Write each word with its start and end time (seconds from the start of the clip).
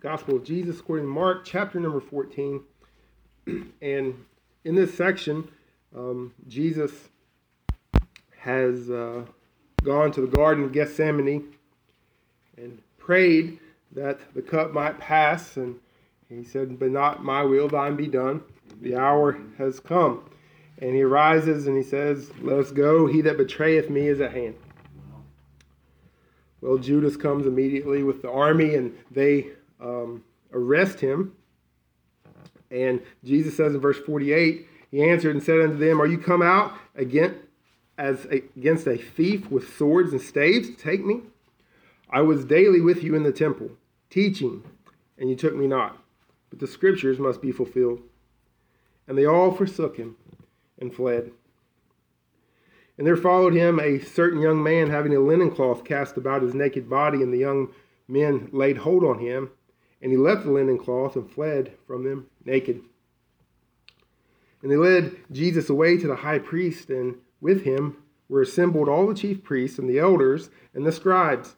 Gospel 0.00 0.36
of 0.36 0.44
Jesus 0.44 0.80
according 0.80 1.04
to 1.04 1.10
Mark, 1.10 1.44
chapter 1.44 1.78
number 1.78 2.00
14. 2.00 2.62
And 3.82 4.14
in 4.64 4.74
this 4.74 4.94
section, 4.94 5.48
um, 5.94 6.32
Jesus 6.48 6.92
has 8.38 8.88
uh, 8.88 9.24
gone 9.82 10.12
to 10.12 10.20
the 10.20 10.26
Garden 10.26 10.64
of 10.64 10.72
Gethsemane 10.72 11.52
and 12.56 12.80
prayed 12.96 13.58
that 13.92 14.20
the 14.34 14.40
cup 14.40 14.72
might 14.72 14.98
pass. 14.98 15.56
And 15.56 15.78
he 16.28 16.44
said, 16.44 16.78
But 16.78 16.90
not 16.90 17.24
my 17.24 17.42
will, 17.42 17.68
thine 17.68 17.96
be 17.96 18.06
done. 18.06 18.42
The 18.80 18.96
hour 18.96 19.38
has 19.58 19.80
come. 19.80 20.24
And 20.78 20.94
he 20.94 21.02
arises 21.02 21.66
and 21.66 21.76
he 21.76 21.82
says, 21.82 22.30
Let 22.40 22.58
us 22.58 22.70
go. 22.70 23.06
He 23.06 23.20
that 23.22 23.36
betrayeth 23.36 23.90
me 23.90 24.08
is 24.08 24.20
at 24.20 24.32
hand. 24.32 24.54
Well, 26.60 26.78
Judas 26.78 27.16
comes 27.16 27.46
immediately 27.46 28.02
with 28.02 28.22
the 28.22 28.30
army 28.30 28.74
and 28.74 28.96
they 29.10 29.48
um, 29.80 30.24
arrest 30.52 31.00
him. 31.00 31.34
And 32.70 33.02
Jesus 33.24 33.56
says 33.56 33.74
in 33.74 33.80
verse 33.80 33.98
48, 33.98 34.66
He 34.90 35.02
answered 35.02 35.34
and 35.34 35.42
said 35.42 35.60
unto 35.60 35.76
them, 35.76 36.00
Are 36.00 36.06
you 36.06 36.18
come 36.18 36.42
out 36.42 36.74
again 36.94 37.38
as 37.98 38.24
a, 38.26 38.42
against 38.56 38.86
a 38.86 38.96
thief 38.96 39.50
with 39.50 39.76
swords 39.76 40.12
and 40.12 40.20
staves 40.20 40.68
to 40.68 40.76
take 40.76 41.04
me? 41.04 41.22
I 42.08 42.22
was 42.22 42.44
daily 42.44 42.80
with 42.80 43.02
you 43.02 43.14
in 43.14 43.22
the 43.22 43.32
temple, 43.32 43.70
teaching, 44.08 44.62
and 45.18 45.28
you 45.28 45.36
took 45.36 45.54
me 45.54 45.66
not. 45.66 45.98
But 46.50 46.58
the 46.58 46.66
scriptures 46.66 47.18
must 47.18 47.40
be 47.40 47.52
fulfilled. 47.52 48.00
And 49.06 49.16
they 49.16 49.26
all 49.26 49.52
forsook 49.52 49.96
him 49.96 50.16
and 50.80 50.94
fled. 50.94 51.32
And 52.98 53.06
there 53.06 53.16
followed 53.16 53.54
him 53.54 53.80
a 53.80 53.98
certain 53.98 54.40
young 54.40 54.62
man 54.62 54.90
having 54.90 55.14
a 55.14 55.20
linen 55.20 55.50
cloth 55.50 55.84
cast 55.84 56.16
about 56.16 56.42
his 56.42 56.54
naked 56.54 56.88
body, 56.88 57.22
and 57.22 57.32
the 57.32 57.38
young 57.38 57.68
men 58.06 58.48
laid 58.52 58.78
hold 58.78 59.04
on 59.04 59.18
him 59.18 59.50
and 60.02 60.10
he 60.10 60.16
left 60.16 60.44
the 60.44 60.50
linen 60.50 60.78
cloth 60.78 61.16
and 61.16 61.30
fled 61.30 61.72
from 61.86 62.04
them 62.04 62.26
naked. 62.44 62.82
And 64.62 64.70
they 64.70 64.76
led 64.76 65.16
Jesus 65.32 65.70
away 65.70 65.96
to 65.98 66.06
the 66.06 66.16
high 66.16 66.38
priest, 66.38 66.90
and 66.90 67.16
with 67.40 67.64
him 67.64 67.96
were 68.28 68.42
assembled 68.42 68.88
all 68.88 69.06
the 69.06 69.14
chief 69.14 69.42
priests 69.42 69.78
and 69.78 69.88
the 69.88 69.98
elders 69.98 70.50
and 70.74 70.86
the 70.86 70.92
scribes. 70.92 71.56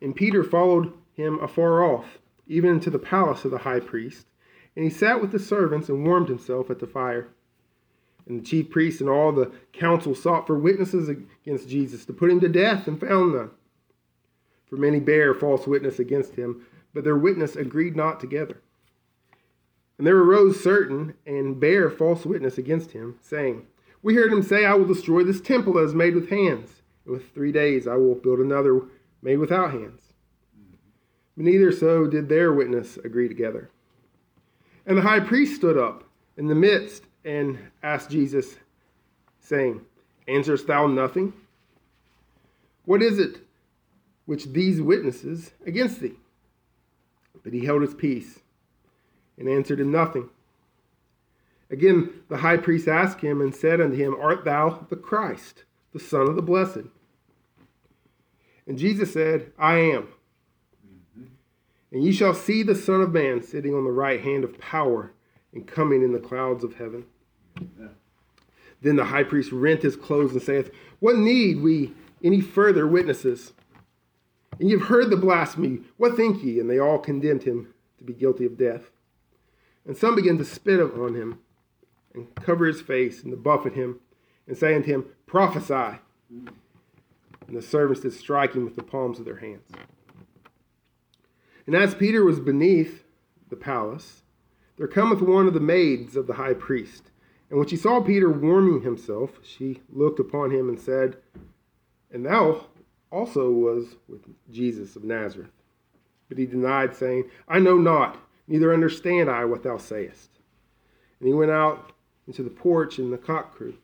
And 0.00 0.16
Peter 0.16 0.42
followed 0.42 0.92
him 1.12 1.38
afar 1.40 1.82
off, 1.82 2.18
even 2.46 2.70
into 2.70 2.90
the 2.90 2.98
palace 2.98 3.44
of 3.44 3.50
the 3.50 3.58
high 3.58 3.80
priest. 3.80 4.26
And 4.74 4.84
he 4.84 4.90
sat 4.90 5.20
with 5.20 5.32
the 5.32 5.38
servants 5.38 5.88
and 5.88 6.06
warmed 6.06 6.28
himself 6.28 6.70
at 6.70 6.78
the 6.78 6.86
fire. 6.86 7.28
And 8.26 8.40
the 8.40 8.44
chief 8.44 8.70
priests 8.70 9.00
and 9.00 9.10
all 9.10 9.32
the 9.32 9.50
council 9.72 10.14
sought 10.14 10.46
for 10.46 10.58
witnesses 10.58 11.08
against 11.08 11.68
Jesus 11.68 12.04
to 12.04 12.12
put 12.12 12.30
him 12.30 12.40
to 12.40 12.48
death 12.48 12.86
and 12.86 13.00
found 13.00 13.34
none. 13.34 13.50
For 14.68 14.76
many 14.76 15.00
bare 15.00 15.34
false 15.34 15.66
witness 15.66 15.98
against 15.98 16.34
him 16.34 16.66
but 16.94 17.04
their 17.04 17.16
witness 17.16 17.56
agreed 17.56 17.96
not 17.96 18.20
together. 18.20 18.60
And 19.96 20.06
there 20.06 20.16
arose 20.16 20.62
certain 20.62 21.14
and 21.26 21.58
bare 21.58 21.90
false 21.90 22.24
witness 22.24 22.58
against 22.58 22.92
him, 22.92 23.18
saying, 23.20 23.66
We 24.02 24.14
heard 24.14 24.32
him 24.32 24.42
say, 24.42 24.64
I 24.64 24.74
will 24.74 24.86
destroy 24.86 25.24
this 25.24 25.40
temple 25.40 25.74
that 25.74 25.84
is 25.84 25.94
made 25.94 26.14
with 26.14 26.30
hands, 26.30 26.82
and 27.04 27.14
with 27.14 27.32
three 27.32 27.52
days 27.52 27.86
I 27.86 27.96
will 27.96 28.14
build 28.14 28.38
another 28.38 28.82
made 29.22 29.38
without 29.38 29.72
hands. 29.72 30.12
But 31.36 31.46
neither 31.46 31.72
so 31.72 32.06
did 32.06 32.28
their 32.28 32.52
witness 32.52 32.96
agree 32.98 33.28
together. 33.28 33.70
And 34.86 34.96
the 34.96 35.02
high 35.02 35.20
priest 35.20 35.56
stood 35.56 35.76
up 35.76 36.04
in 36.36 36.46
the 36.46 36.54
midst 36.54 37.04
and 37.24 37.58
asked 37.82 38.10
Jesus, 38.10 38.56
saying, 39.40 39.82
Answerest 40.26 40.66
thou 40.66 40.86
nothing? 40.86 41.32
What 42.84 43.02
is 43.02 43.18
it 43.18 43.38
which 44.28 44.52
these 44.52 44.82
witnesses 44.82 45.52
against 45.64 46.00
thee? 46.00 46.12
But 47.42 47.54
he 47.54 47.64
held 47.64 47.80
his 47.80 47.94
peace 47.94 48.40
and 49.38 49.48
answered 49.48 49.80
him 49.80 49.90
nothing. 49.90 50.28
Again, 51.70 52.10
the 52.28 52.36
high 52.36 52.58
priest 52.58 52.88
asked 52.88 53.22
him 53.22 53.40
and 53.40 53.54
said 53.54 53.80
unto 53.80 53.96
him, 53.96 54.14
Art 54.20 54.44
thou 54.44 54.86
the 54.90 54.96
Christ, 54.96 55.64
the 55.94 55.98
Son 55.98 56.28
of 56.28 56.36
the 56.36 56.42
Blessed? 56.42 56.88
And 58.66 58.76
Jesus 58.76 59.14
said, 59.14 59.50
I 59.58 59.76
am. 59.76 60.08
And 61.90 62.04
ye 62.04 62.12
shall 62.12 62.34
see 62.34 62.62
the 62.62 62.74
Son 62.74 63.00
of 63.00 63.14
Man 63.14 63.42
sitting 63.42 63.74
on 63.74 63.84
the 63.84 63.90
right 63.90 64.20
hand 64.20 64.44
of 64.44 64.58
power 64.58 65.14
and 65.54 65.66
coming 65.66 66.02
in 66.02 66.12
the 66.12 66.18
clouds 66.18 66.64
of 66.64 66.74
heaven. 66.74 67.06
Then 68.82 68.96
the 68.96 69.06
high 69.06 69.24
priest 69.24 69.52
rent 69.52 69.80
his 69.80 69.96
clothes 69.96 70.32
and 70.32 70.42
saith, 70.42 70.70
What 71.00 71.16
need 71.16 71.62
we 71.62 71.94
any 72.22 72.42
further 72.42 72.86
witnesses? 72.86 73.54
And 74.58 74.70
you've 74.70 74.88
heard 74.88 75.10
the 75.10 75.16
blasphemy. 75.16 75.80
What 75.96 76.16
think 76.16 76.42
ye? 76.42 76.58
And 76.58 76.68
they 76.68 76.78
all 76.78 76.98
condemned 76.98 77.44
him 77.44 77.74
to 77.98 78.04
be 78.04 78.12
guilty 78.12 78.44
of 78.44 78.58
death. 78.58 78.90
And 79.86 79.96
some 79.96 80.14
began 80.14 80.38
to 80.38 80.44
spit 80.44 80.80
upon 80.80 81.14
him 81.14 81.38
and 82.14 82.34
cover 82.36 82.66
his 82.66 82.80
face 82.80 83.22
and 83.22 83.30
to 83.30 83.36
buffet 83.36 83.74
him 83.74 84.00
and 84.46 84.56
say 84.56 84.74
unto 84.74 84.88
him, 84.88 85.06
Prophesy. 85.26 86.00
And 86.30 87.56
the 87.56 87.62
servants 87.62 88.02
did 88.02 88.12
strike 88.12 88.54
him 88.54 88.64
with 88.64 88.76
the 88.76 88.82
palms 88.82 89.18
of 89.18 89.24
their 89.24 89.36
hands. 89.36 89.70
And 91.66 91.74
as 91.74 91.94
Peter 91.94 92.24
was 92.24 92.40
beneath 92.40 93.04
the 93.48 93.56
palace, 93.56 94.22
there 94.76 94.86
cometh 94.86 95.20
one 95.20 95.46
of 95.46 95.54
the 95.54 95.60
maids 95.60 96.16
of 96.16 96.26
the 96.26 96.34
high 96.34 96.54
priest. 96.54 97.10
And 97.50 97.58
when 97.58 97.68
she 97.68 97.76
saw 97.76 98.00
Peter 98.00 98.30
warming 98.30 98.82
himself, 98.82 99.38
she 99.42 99.80
looked 99.90 100.20
upon 100.20 100.50
him 100.50 100.68
and 100.68 100.78
said, 100.78 101.16
And 102.10 102.26
thou 102.26 102.66
also 103.10 103.50
was 103.50 103.96
with 104.08 104.22
Jesus 104.50 104.96
of 104.96 105.04
Nazareth. 105.04 105.50
But 106.28 106.38
he 106.38 106.46
denied, 106.46 106.94
saying, 106.94 107.24
I 107.48 107.58
know 107.58 107.78
not, 107.78 108.18
neither 108.46 108.72
understand 108.72 109.30
I 109.30 109.44
what 109.44 109.62
thou 109.62 109.78
sayest. 109.78 110.30
And 111.18 111.28
he 111.28 111.34
went 111.34 111.50
out 111.50 111.92
into 112.28 112.42
the 112.42 112.50
porch, 112.50 112.98
and 112.98 113.10
the 113.10 113.18
cock 113.18 113.54
crew. 113.54 113.74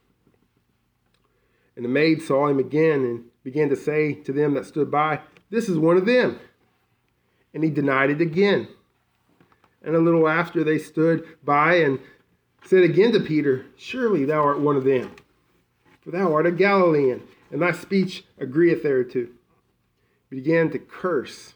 And 1.77 1.85
the 1.85 1.89
maid 1.89 2.23
saw 2.23 2.47
him 2.47 2.59
again 2.59 3.01
and 3.01 3.25
began 3.43 3.71
to 3.71 3.77
say 3.77 4.13
to 4.13 4.33
them 4.33 4.55
that 4.55 4.67
stood 4.67 4.91
by, 4.91 5.21
This 5.51 5.69
is 5.69 5.79
one 5.79 5.97
of 5.97 6.05
them. 6.05 6.39
And 7.55 7.65
he 7.65 7.71
denied 7.71 8.11
it 8.11 8.21
again. 8.21 8.69
And 9.83 9.97
a 9.97 10.01
little 10.01 10.29
after 10.29 10.63
they 10.63 10.79
stood 10.79 11.25
by 11.43 11.77
and 11.77 11.99
said 12.65 12.85
again 12.85 13.13
to 13.13 13.21
Peter, 13.21 13.65
Surely 13.77 14.25
thou 14.25 14.43
art 14.43 14.61
one 14.61 14.77
of 14.77 14.85
them, 14.85 15.11
for 16.03 16.11
thou 16.11 16.33
art 16.35 16.47
a 16.47 16.53
Galilean 16.53 17.23
and 17.55 17.63
thy 17.63 17.71
speech 17.71 18.25
agreeth 18.37 18.83
thereto. 18.83 19.29
He 20.29 20.37
began 20.37 20.71
to 20.71 20.79
curse 20.81 21.55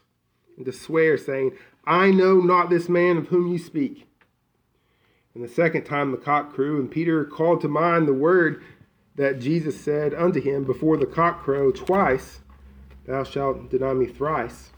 and 0.55 0.65
to 0.65 0.71
swear, 0.71 1.17
saying, 1.17 1.51
I 1.85 2.09
know 2.09 2.39
not 2.39 2.69
this 2.69 2.87
man 2.87 3.17
of 3.17 3.27
whom 3.27 3.51
you 3.51 3.57
speak. 3.57 4.07
And 5.35 5.43
the 5.43 5.49
second 5.49 5.83
time 5.83 6.11
the 6.11 6.17
cock 6.17 6.53
crew, 6.53 6.79
and 6.79 6.89
Peter 6.89 7.25
called 7.25 7.59
to 7.61 7.67
mind 7.67 8.07
the 8.07 8.13
word 8.13 8.63
that 9.17 9.41
Jesus 9.41 9.77
said 9.77 10.13
unto 10.13 10.39
him 10.39 10.63
before 10.63 10.95
the 10.95 11.05
cock 11.05 11.43
crow 11.43 11.69
twice, 11.69 12.39
Thou 13.05 13.25
shalt 13.25 13.69
deny 13.69 13.91
me 13.91 14.05
thrice. 14.05 14.69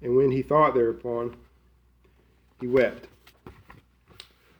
And 0.00 0.14
when 0.14 0.30
he 0.30 0.42
thought 0.42 0.74
thereupon, 0.74 1.34
he 2.60 2.68
wept. 2.68 3.08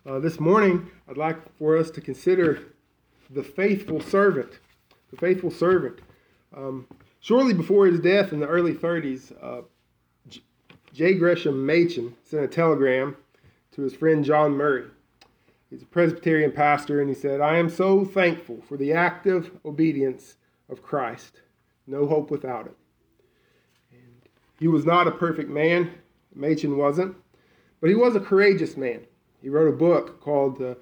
Uh, 0.05 0.19
this 0.19 0.41
morning, 0.41 0.91
I'd 1.09 1.17
like 1.17 1.57
for 1.57 1.79
us 1.79 1.93
to 1.93 2.01
consider 2.01 2.59
the 3.31 3.45
faithful 3.45 4.01
servant 4.01 4.59
the 5.15 5.21
faithful 5.21 5.51
servant. 5.51 6.01
Um, 6.57 6.87
shortly 7.21 7.55
before 7.55 7.87
his 7.87 8.01
death 8.01 8.33
in 8.33 8.41
the 8.41 8.47
early 8.47 8.75
30s, 8.75 9.33
uh, 9.43 9.63
J. 10.93 11.15
Gresham 11.15 11.67
Machen 11.67 12.15
sent 12.25 12.45
a 12.45 12.49
telegram 12.49 13.17
to 13.73 13.83
his 13.83 13.95
friend 13.95 14.25
John 14.25 14.53
Murray. 14.53 14.87
He's 15.71 15.83
a 15.83 15.87
Presbyterian 15.87 16.53
pastor, 16.53 17.01
and 17.01 17.09
he 17.09 17.15
said, 17.15 17.41
I 17.41 17.59
am 17.59 17.69
so 17.69 18.05
thankful 18.05 18.63
for 18.69 18.77
the 18.77 18.93
active 18.93 19.51
obedience 19.65 20.37
of 20.69 20.83
Christ. 20.83 21.41
No 21.87 22.07
hope 22.07 22.31
without 22.31 22.67
it. 22.67 22.77
And 23.91 24.29
he 24.61 24.69
was 24.69 24.85
not 24.85 25.09
a 25.09 25.13
perfect 25.13 25.51
man, 25.51 25.91
Machen 26.35 26.77
wasn't, 26.77 27.17
but 27.81 27.91
he 27.91 27.97
was 27.97 28.15
a 28.15 28.21
courageous 28.21 28.77
man. 28.77 29.01
He 29.43 29.49
wrote 29.49 29.69
a 29.69 29.77
book 29.77 30.21
called 30.21 30.63
uh, 30.63 30.75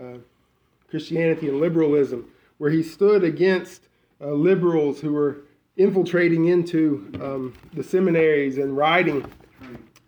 uh, 0.00 0.18
Christianity 0.88 1.48
and 1.48 1.60
Liberalism 1.60 2.30
where 2.58 2.70
he 2.70 2.82
stood 2.82 3.24
against 3.24 3.88
uh, 4.20 4.32
liberals 4.32 5.00
who 5.00 5.12
were 5.12 5.38
infiltrating 5.76 6.46
into 6.46 7.10
um, 7.22 7.54
the 7.72 7.82
seminaries 7.82 8.58
and 8.58 8.76
writing 8.76 9.24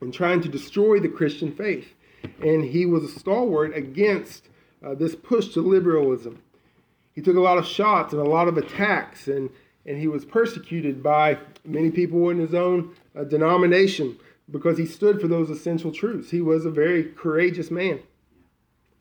and 0.00 0.12
trying 0.12 0.40
to 0.40 0.48
destroy 0.48 0.98
the 0.98 1.08
Christian 1.08 1.52
faith. 1.52 1.94
And 2.42 2.64
he 2.64 2.86
was 2.86 3.04
a 3.04 3.18
stalwart 3.18 3.76
against 3.76 4.48
uh, 4.84 4.94
this 4.94 5.14
push 5.14 5.48
to 5.54 5.60
liberalism. 5.60 6.42
He 7.14 7.22
took 7.22 7.36
a 7.36 7.40
lot 7.40 7.58
of 7.58 7.66
shots 7.66 8.12
and 8.12 8.20
a 8.20 8.28
lot 8.28 8.48
of 8.48 8.56
attacks, 8.56 9.28
and, 9.28 9.50
and 9.86 9.98
he 9.98 10.08
was 10.08 10.24
persecuted 10.24 11.02
by 11.02 11.38
many 11.64 11.90
people 11.90 12.30
in 12.30 12.38
his 12.38 12.54
own 12.54 12.94
uh, 13.16 13.24
denomination 13.24 14.18
because 14.50 14.78
he 14.78 14.86
stood 14.86 15.20
for 15.20 15.28
those 15.28 15.50
essential 15.50 15.92
truths. 15.92 16.30
He 16.30 16.40
was 16.40 16.64
a 16.64 16.70
very 16.70 17.04
courageous 17.04 17.70
man, 17.70 18.00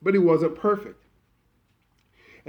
but 0.02 0.14
he 0.14 0.20
wasn't 0.20 0.56
perfect. 0.56 0.99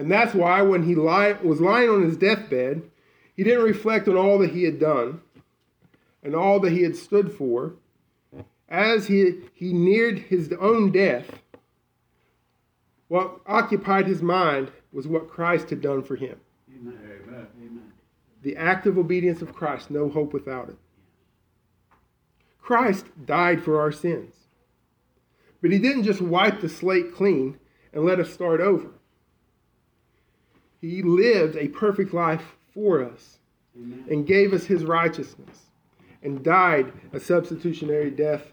And 0.00 0.10
that's 0.10 0.32
why 0.32 0.62
when 0.62 0.84
he 0.84 0.94
lie, 0.94 1.32
was 1.42 1.60
lying 1.60 1.90
on 1.90 2.02
his 2.02 2.16
deathbed, 2.16 2.80
he 3.36 3.44
didn't 3.44 3.64
reflect 3.64 4.08
on 4.08 4.16
all 4.16 4.38
that 4.38 4.52
he 4.52 4.64
had 4.64 4.80
done 4.80 5.20
and 6.22 6.34
all 6.34 6.58
that 6.60 6.72
he 6.72 6.84
had 6.84 6.96
stood 6.96 7.34
for 7.34 7.74
as 8.66 9.08
he, 9.08 9.40
he 9.52 9.74
neared 9.74 10.18
his 10.18 10.50
own 10.58 10.90
death, 10.90 11.26
what 13.08 13.42
occupied 13.46 14.06
his 14.06 14.22
mind 14.22 14.70
was 14.90 15.06
what 15.06 15.28
Christ 15.28 15.68
had 15.68 15.82
done 15.82 16.02
for 16.02 16.16
him. 16.16 16.40
Amen. 16.74 16.98
Amen. 17.28 17.92
The 18.40 18.56
active 18.56 18.96
obedience 18.96 19.42
of 19.42 19.52
Christ, 19.52 19.90
no 19.90 20.08
hope 20.08 20.32
without 20.32 20.70
it. 20.70 20.78
Christ 22.62 23.04
died 23.26 23.62
for 23.62 23.78
our 23.78 23.92
sins. 23.92 24.32
But 25.60 25.72
he 25.72 25.78
didn't 25.78 26.04
just 26.04 26.22
wipe 26.22 26.62
the 26.62 26.70
slate 26.70 27.14
clean 27.14 27.58
and 27.92 28.06
let 28.06 28.18
us 28.18 28.32
start 28.32 28.62
over. 28.62 28.88
He 30.80 31.02
lived 31.02 31.56
a 31.56 31.68
perfect 31.68 32.14
life 32.14 32.56
for 32.72 33.04
us 33.04 33.38
Amen. 33.76 34.04
and 34.08 34.26
gave 34.26 34.52
us 34.52 34.64
his 34.64 34.84
righteousness 34.84 35.66
and 36.22 36.42
died 36.42 36.92
a 37.12 37.20
substitutionary 37.20 38.10
death 38.10 38.52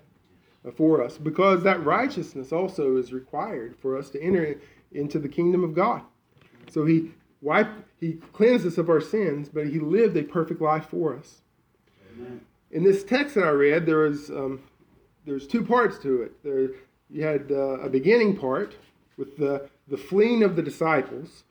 for 0.76 1.04
us 1.04 1.18
because 1.18 1.64
that 1.64 1.84
righteousness 1.86 2.52
also 2.52 2.98
is 2.98 3.14
required 3.14 3.76
for 3.80 3.98
us 3.98 4.10
to 4.10 4.22
enter 4.22 4.60
into 4.92 5.20
the 5.20 5.30
kingdom 5.30 5.64
of 5.64 5.74
God. 5.74 6.02
So 6.70 6.86
he 6.86 7.12
wiped, 7.42 7.84
he 8.00 8.14
cleansed 8.34 8.66
us 8.66 8.78
of 8.78 8.90
our 8.90 9.02
sins, 9.02 9.50
but 9.50 9.68
he 9.68 9.80
lived 9.80 10.18
a 10.18 10.24
perfect 10.24 10.62
life 10.62 10.86
for 10.86 11.16
us. 11.16 11.42
Amen. 12.16 12.42
In 12.72 12.84
this 12.84 13.04
text 13.04 13.36
that 13.36 13.46
I 13.46 13.52
read, 13.52 13.86
there 13.86 14.00
was 14.00 14.30
um, 14.30 14.62
there's 15.26 15.48
two 15.48 15.64
parts 15.64 15.98
to 16.00 16.24
it. 16.24 16.44
There 16.44 16.72
you 17.10 17.24
had 17.24 17.52
uh, 17.52 17.80
a 17.80 17.90
beginning 17.90 18.36
part 18.36 18.76
with 19.18 19.38
the 19.38 19.70
the 19.88 19.98
fleeing 19.98 20.44
of 20.44 20.56
the 20.56 20.62
disciples. 20.62 21.44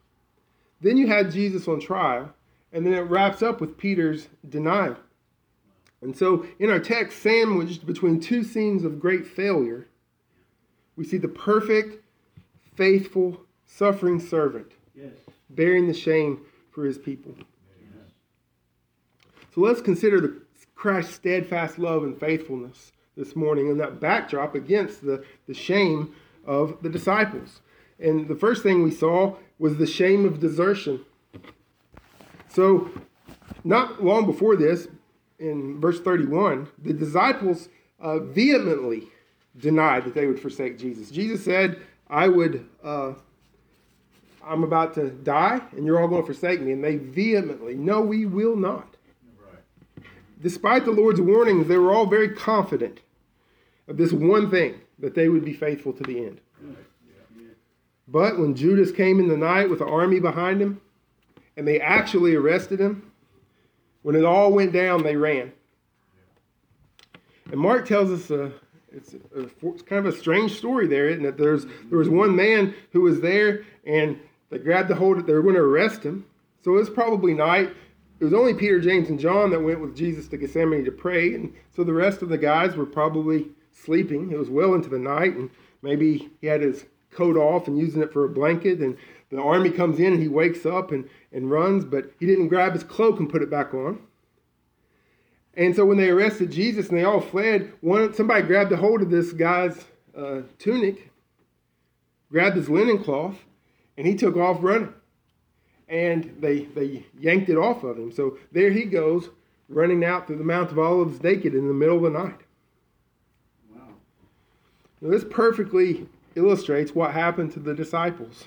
Then 0.87 0.99
you 0.99 1.09
had 1.09 1.33
Jesus 1.33 1.67
on 1.67 1.81
trial, 1.81 2.33
and 2.73 2.87
then 2.87 2.93
it 2.93 3.01
wraps 3.01 3.43
up 3.43 3.61
with 3.61 3.77
Peter's 3.77 4.29
denial. 4.49 4.95
And 6.01 6.17
so, 6.17 6.47
in 6.61 6.71
our 6.71 6.79
text, 6.79 7.21
sandwiched 7.21 7.85
between 7.85 8.21
two 8.21 8.45
scenes 8.45 8.85
of 8.85 9.01
great 9.01 9.27
failure, 9.27 9.89
we 10.95 11.03
see 11.03 11.17
the 11.17 11.27
perfect, 11.27 12.05
faithful, 12.77 13.41
suffering 13.67 14.21
servant 14.21 14.71
Yes. 14.95 15.11
bearing 15.51 15.89
the 15.89 15.93
shame 15.93 16.43
for 16.71 16.85
his 16.85 16.99
people. 16.99 17.35
Yes. 17.37 18.13
So 19.57 19.63
let's 19.63 19.81
consider 19.81 20.21
the 20.21 20.41
Christ's 20.77 21.15
steadfast 21.15 21.81
love 21.81 22.05
and 22.05 22.17
faithfulness 22.17 22.93
this 23.17 23.35
morning 23.35 23.73
and 23.73 23.81
that 23.81 23.99
backdrop 23.99 24.55
against 24.55 25.05
the, 25.05 25.25
the 25.49 25.55
shame 25.55 26.15
of 26.45 26.81
the 26.83 26.89
disciples. 26.89 27.61
And 27.99 28.29
the 28.29 28.35
first 28.35 28.63
thing 28.63 28.83
we 28.83 28.91
saw 28.91 29.37
was 29.59 29.77
the 29.77 29.87
shame 29.87 30.25
of 30.25 30.41
desertion. 30.41 31.05
So, 32.49 32.91
not 33.65 34.03
long 34.05 34.27
before 34.27 34.57
this, 34.57 34.89
in 35.39 35.81
verse 35.81 36.01
31, 36.01 36.69
the 36.79 36.93
disciples 36.93 37.69
uh, 38.01 38.19
vehemently 38.19 39.09
denied 39.59 40.05
that 40.05 40.15
they 40.15 40.27
would 40.27 40.41
forsake 40.41 40.79
Jesus. 40.79 41.11
Jesus 41.11 41.45
said, 41.45 41.81
I 42.09 42.29
would, 42.29 42.67
uh, 42.85 43.15
I'm 44.45 44.63
about 44.63 44.95
to 44.95 45.11
die, 45.11 45.61
and 45.73 45.85
you're 45.85 46.01
all 46.01 46.09
going 46.09 46.23
to 46.23 46.27
forsake 46.27 46.61
me. 46.61 46.73
And 46.73 46.85
they 46.85 46.97
vehemently, 46.97 47.75
no, 47.75 48.01
we 48.01 48.27
will 48.27 48.57
not. 48.57 48.97
Right. 49.45 50.05
Despite 50.41 50.85
the 50.85 50.93
Lord's 50.93 51.21
warnings, 51.21 51.69
they 51.69 51.79
were 51.79 51.93
all 51.93 52.07
very 52.07 52.29
confident 52.29 53.01
of 53.89 53.97
this 53.97 54.13
one 54.13 54.51
thing 54.51 54.81
that 54.99 55.15
they 55.15 55.29
would 55.29 55.45
be 55.45 55.53
faithful 55.53 55.93
to 55.93 56.03
the 56.03 56.19
end. 56.19 56.41
Good. 56.61 56.77
But 58.09 58.39
when 58.39 58.55
Judas 58.55 58.93
came 58.93 59.19
in 59.19 59.29
the 59.29 59.37
night 59.37 59.69
with 59.69 59.81
an 59.81 59.89
army 59.89 60.21
behind 60.21 60.61
him, 60.61 60.81
and 61.57 61.67
they 61.67 61.81
actually 61.81 62.35
arrested 62.35 62.81
him, 62.81 63.11
when 64.03 64.15
it 64.15 64.25
all 64.25 64.53
went 64.53 64.73
down, 64.73 65.03
they 65.03 65.17
ran. 65.17 65.53
And 67.51 67.61
Mark 67.61 67.87
tells 67.87 68.11
us 68.11 68.31
a, 68.31 68.53
it's, 68.93 69.15
a, 69.15 69.49
it's 69.63 69.83
kind 69.83 70.07
of 70.07 70.15
a 70.15 70.17
strange 70.17 70.57
story 70.57 70.87
there, 70.87 71.09
isn't 71.09 71.25
it? 71.25 71.37
There's, 71.37 71.67
there 71.89 71.99
was 71.99 72.09
one 72.09 72.37
man 72.37 72.75
who 72.93 73.01
was 73.03 73.21
there, 73.21 73.65
and 73.85 74.19
they 74.51 74.59
grabbed 74.59 74.89
the 74.89 74.95
hold, 74.95 75.27
they 75.27 75.33
were 75.33 75.43
going 75.43 75.55
to 75.55 75.61
arrest 75.61 76.03
him. 76.03 76.25
So 76.63 76.73
it 76.73 76.79
was 76.79 76.91
probably 76.91 77.35
night. 77.35 77.71
It 78.19 78.25
was 78.25 78.33
only 78.33 78.55
Peter, 78.55 78.81
James, 78.81 79.09
and 79.09 79.19
John 79.19 79.51
that 79.51 79.61
went 79.61 79.81
with 79.81 79.97
Jesus 79.97 80.29
to 80.29 80.37
Gethsemane 80.37 80.85
to 80.85 80.93
pray. 80.93 81.35
And 81.35 81.53
so 81.75 81.85
the 81.85 81.93
rest 81.93 82.23
of 82.23 82.29
the 82.29 82.39
guys 82.39 82.77
were 82.77 82.87
probably 82.87 83.49
sleeping. 83.73 84.31
It 84.33 84.39
was 84.39 84.51
well 84.51 84.75
into 84.75 84.89
the 84.89 84.99
night, 84.99 85.37
and 85.37 85.51
maybe 85.83 86.31
he 86.41 86.47
had 86.47 86.63
his 86.63 86.87
coat 87.17 87.37
off 87.37 87.67
and 87.67 87.79
using 87.79 88.03
it 88.03 88.13
for 88.13 88.25
a 88.25 88.29
blanket. 88.29 88.81
And 88.81 88.97
the 89.31 89.43
army 89.43 89.71
comes 89.71 89.99
in, 89.99 90.13
and 90.13 90.23
he 90.23 90.29
wakes 90.29 90.65
up 90.65 90.93
and, 90.93 91.09
and 91.33 91.51
runs, 91.51 91.85
but 91.85 92.13
he 92.21 92.27
didn't 92.27 92.49
grab 92.49 92.75
his 92.75 92.85
cloak 92.85 93.19
and 93.19 93.29
put 93.31 93.43
it 93.43 93.51
back 93.51 93.75
on. 93.75 93.99
And 95.55 95.75
so 95.75 95.87
when 95.87 95.97
they 95.97 96.11
arrested 96.11 96.53
Jesus 96.53 96.91
and 96.91 96.99
they 96.99 97.05
all 97.05 97.21
fled, 97.21 97.73
one 97.81 98.13
somebody 98.13 98.43
grabbed 98.43 98.71
a 98.73 98.77
hold 98.77 99.01
of 99.01 99.11
this 99.11 99.33
guy's 99.33 99.87
uh, 100.17 100.43
tunic, 100.59 101.11
grabbed 102.31 102.57
his 102.57 102.69
linen 102.69 103.03
cloth, 103.03 103.37
and 103.97 104.07
he 104.07 104.15
took 104.15 104.37
off 104.37 104.59
running. 104.61 104.93
And 105.89 106.37
they 106.41 106.65
they 106.65 107.07
yanked 107.19 107.49
it 107.49 107.57
off 107.57 107.85
of 107.85 107.97
him. 107.97 108.13
So 108.13 108.39
there 108.53 108.71
he 108.71 108.85
goes, 108.85 109.31
running 109.69 110.05
out 110.05 110.27
through 110.27 110.39
the 110.39 110.45
Mount 110.45 110.71
of 110.73 110.79
Olives 110.79 111.23
naked 111.23 111.55
in 111.55 111.69
the 111.69 111.75
middle 111.75 111.97
of 111.97 112.03
the 112.03 112.19
night. 112.19 112.41
Wow. 113.75 113.95
Now, 115.01 115.11
this 115.11 115.25
perfectly 115.25 116.07
illustrates 116.37 116.95
what 116.95 117.13
happened 117.13 117.53
to 117.53 117.61
the 117.61 117.75
disciples. 117.75 118.45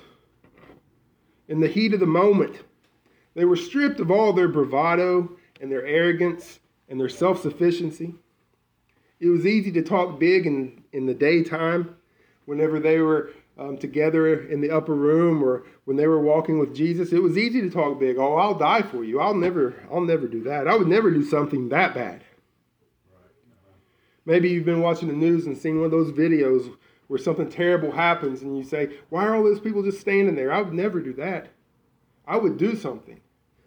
In 1.47 1.59
the 1.59 1.68
heat 1.68 1.94
of 1.94 2.00
the 2.00 2.06
moment, 2.06 2.57
they 3.33 3.45
were 3.45 3.56
stripped 3.56 4.00
of 4.00 4.12
all 4.12 4.31
their 4.31 4.47
bravado 4.47 5.31
and 5.59 5.71
their 5.71 5.86
arrogance 5.86 6.59
and 6.88 7.00
their 7.00 7.09
self 7.09 7.41
sufficiency. 7.41 8.15
It 9.19 9.27
was 9.27 9.45
easy 9.45 9.71
to 9.74 9.81
talk 9.81 10.19
big 10.19 10.45
in, 10.45 10.83
in 10.94 11.06
the 11.06 11.13
daytime 11.13 11.95
whenever 12.45 12.80
they 12.80 13.00
were 13.00 13.31
um, 13.57 13.77
together 13.77 14.47
in 14.47 14.62
the 14.62 14.71
upper 14.71 14.95
room 14.95 15.44
or 15.44 15.63
when 15.83 15.97
they 15.97 16.07
were 16.07 16.21
walking 16.21 16.59
with 16.59 16.74
Jesus. 16.74 17.12
It 17.12 17.21
was 17.21 17.38
easy 17.38 17.62
to 17.62 17.69
talk 17.69 18.00
big. 18.00 18.18
Oh, 18.18 18.36
I'll 18.36 18.57
die 18.57 18.81
for 18.81 19.03
you. 19.03 19.19
I'll 19.19 19.36
never, 19.36 19.75
I'll 19.91 20.01
never 20.01 20.27
do 20.27 20.44
that. 20.44 20.68
I 20.68 20.75
would 20.75 20.88
never 20.88 21.12
do 21.12 21.24
something 21.24 21.69
that 21.69 21.94
bad. 21.94 22.24
Maybe 24.25 24.50
you've 24.50 24.65
been 24.65 24.81
watching 24.81 25.07
the 25.07 25.13
news 25.13 25.45
and 25.47 25.57
seen 25.57 25.77
one 25.77 25.86
of 25.86 25.91
those 25.91 26.12
videos 26.12 26.71
where 27.10 27.20
something 27.20 27.50
terrible 27.50 27.92
happens 27.92 28.44
and 28.44 28.56
you 28.56 28.64
say, 28.64 28.98
Why 29.10 29.26
are 29.26 29.36
all 29.36 29.44
those 29.44 29.60
people 29.60 29.84
just 29.84 30.00
standing 30.00 30.36
there? 30.36 30.54
I 30.54 30.62
would 30.62 30.74
never 30.74 31.02
do 31.02 31.12
that. 31.14 31.50
I 32.26 32.38
would 32.38 32.58
do 32.58 32.76
something. 32.76 33.20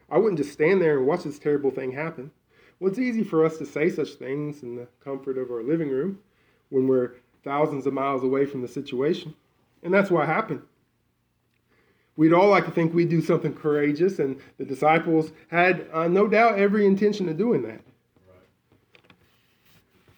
I 0.08 0.18
wouldn't 0.18 0.38
just 0.38 0.52
stand 0.52 0.80
there 0.80 0.96
and 0.96 1.06
watch 1.06 1.24
this 1.24 1.40
terrible 1.40 1.72
thing 1.72 1.90
happen. 1.90 2.30
Well, 2.78 2.90
it's 2.90 3.00
easy 3.00 3.24
for 3.24 3.44
us 3.44 3.58
to 3.58 3.66
say 3.66 3.90
such 3.90 4.10
things 4.10 4.62
in 4.62 4.76
the 4.76 4.86
comfort 5.02 5.38
of 5.38 5.50
our 5.50 5.62
living 5.62 5.90
room 5.90 6.20
when 6.68 6.86
we're 6.86 7.16
thousands 7.42 7.84
of 7.86 7.92
miles 7.92 8.22
away 8.22 8.46
from 8.46 8.62
the 8.62 8.68
situation. 8.68 9.34
And 9.82 9.92
that's 9.92 10.10
what 10.10 10.26
happened. 10.26 10.62
We'd 12.16 12.32
all 12.32 12.48
like 12.48 12.66
to 12.66 12.70
think 12.70 12.94
we'd 12.94 13.08
do 13.08 13.22
something 13.22 13.54
courageous, 13.54 14.20
and 14.20 14.38
the 14.58 14.64
disciples 14.64 15.32
had 15.48 15.88
uh, 15.92 16.06
no 16.06 16.28
doubt 16.28 16.58
every 16.58 16.86
intention 16.86 17.28
of 17.28 17.36
doing 17.36 17.62
that. 17.62 17.80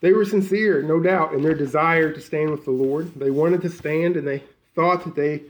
They 0.04 0.12
were 0.12 0.26
sincere, 0.26 0.82
no 0.82 1.00
doubt, 1.00 1.32
in 1.32 1.40
their 1.40 1.54
desire 1.54 2.12
to 2.12 2.20
stand 2.20 2.50
with 2.50 2.66
the 2.66 2.70
Lord. 2.70 3.14
They 3.18 3.30
wanted 3.30 3.62
to 3.62 3.70
stand, 3.70 4.18
and 4.18 4.28
they 4.28 4.42
thought 4.74 5.02
that 5.04 5.14
they 5.14 5.44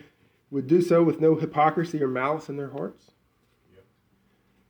would 0.53 0.69
do 0.69 0.81
so 0.81 1.03
with 1.03 1.21
no 1.21 1.35
hypocrisy 1.35 2.01
or 2.01 2.07
malice 2.07 2.49
in 2.49 2.57
their 2.57 2.71
hearts. 2.71 3.11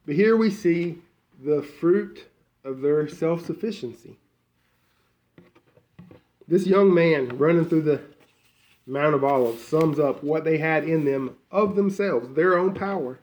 But 0.07 0.15
here 0.15 0.39
we 0.39 0.49
see 0.49 1.01
the 1.39 1.63
fruit 1.63 2.31
of 2.65 2.81
their 2.81 3.07
self 3.09 3.45
sufficiency. 3.45 4.17
This 6.49 6.67
young 6.67 6.95
man 6.95 7.37
running 7.37 7.67
through 7.67 7.83
the 7.83 8.01
Mount 8.87 9.15
of 9.15 9.23
Olives 9.23 9.63
sums 9.63 9.99
up 9.99 10.25
what 10.25 10.45
they 10.45 10.57
had 10.57 10.85
in 10.85 11.05
them 11.05 11.37
of 11.51 11.77
themselves, 11.77 12.35
their 12.35 12.57
own 12.57 12.73
power. 12.73 13.19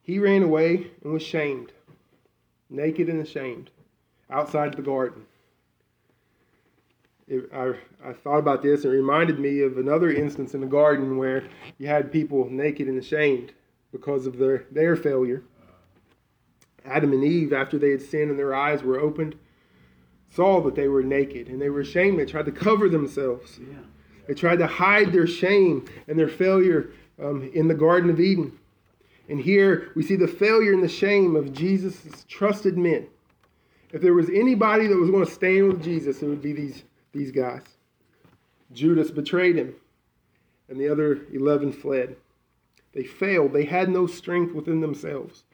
He 0.00 0.20
ran 0.20 0.44
away 0.44 0.92
and 1.02 1.12
was 1.12 1.24
shamed, 1.24 1.72
naked 2.70 3.08
and 3.08 3.20
ashamed, 3.20 3.70
outside 4.30 4.74
the 4.74 4.82
garden. 4.82 5.26
It, 7.26 7.50
I, 7.52 7.74
I 8.04 8.12
thought 8.12 8.38
about 8.38 8.62
this 8.62 8.84
and 8.84 8.92
it 8.92 8.96
reminded 8.96 9.38
me 9.38 9.60
of 9.60 9.78
another 9.78 10.10
instance 10.10 10.54
in 10.54 10.60
the 10.60 10.66
garden 10.66 11.16
where 11.16 11.44
you 11.78 11.86
had 11.86 12.10
people 12.10 12.48
naked 12.50 12.88
and 12.88 12.98
ashamed 12.98 13.52
because 13.92 14.26
of 14.26 14.38
their, 14.38 14.64
their 14.70 14.96
failure. 14.96 15.42
Adam 16.84 17.12
and 17.12 17.22
Eve, 17.22 17.52
after 17.52 17.78
they 17.78 17.90
had 17.90 18.02
sinned 18.02 18.30
and 18.30 18.38
their 18.38 18.54
eyes 18.54 18.82
were 18.82 18.98
opened, 18.98 19.36
saw 20.28 20.60
that 20.62 20.74
they 20.74 20.88
were 20.88 21.02
naked 21.02 21.48
and 21.48 21.60
they 21.60 21.70
were 21.70 21.80
ashamed. 21.80 22.18
They 22.18 22.26
tried 22.26 22.46
to 22.46 22.52
cover 22.52 22.88
themselves. 22.88 23.58
Yeah. 23.60 23.78
They 24.26 24.34
tried 24.34 24.58
to 24.60 24.66
hide 24.66 25.12
their 25.12 25.26
shame 25.26 25.84
and 26.08 26.18
their 26.18 26.28
failure 26.28 26.90
um, 27.22 27.50
in 27.52 27.68
the 27.68 27.74
Garden 27.74 28.10
of 28.10 28.20
Eden. 28.20 28.58
And 29.30 29.40
here 29.40 29.92
we 29.94 30.02
see 30.02 30.16
the 30.16 30.26
failure 30.26 30.72
and 30.72 30.82
the 30.82 30.88
shame 30.88 31.36
of 31.36 31.52
Jesus' 31.52 32.24
trusted 32.28 32.76
men. 32.76 33.06
If 33.92 34.02
there 34.02 34.12
was 34.12 34.28
anybody 34.28 34.88
that 34.88 34.96
was 34.96 35.10
going 35.10 35.24
to 35.24 35.30
stand 35.30 35.68
with 35.68 35.84
Jesus, 35.84 36.20
it 36.20 36.26
would 36.26 36.42
be 36.42 36.52
these, 36.52 36.82
these 37.12 37.30
guys. 37.30 37.62
Judas 38.72 39.12
betrayed 39.12 39.56
him, 39.56 39.74
and 40.68 40.80
the 40.80 40.88
other 40.88 41.20
11 41.32 41.72
fled. 41.72 42.16
They 42.92 43.04
failed. 43.04 43.52
They 43.52 43.64
had 43.64 43.88
no 43.88 44.08
strength 44.08 44.52
within 44.52 44.80
themselves. 44.80 45.44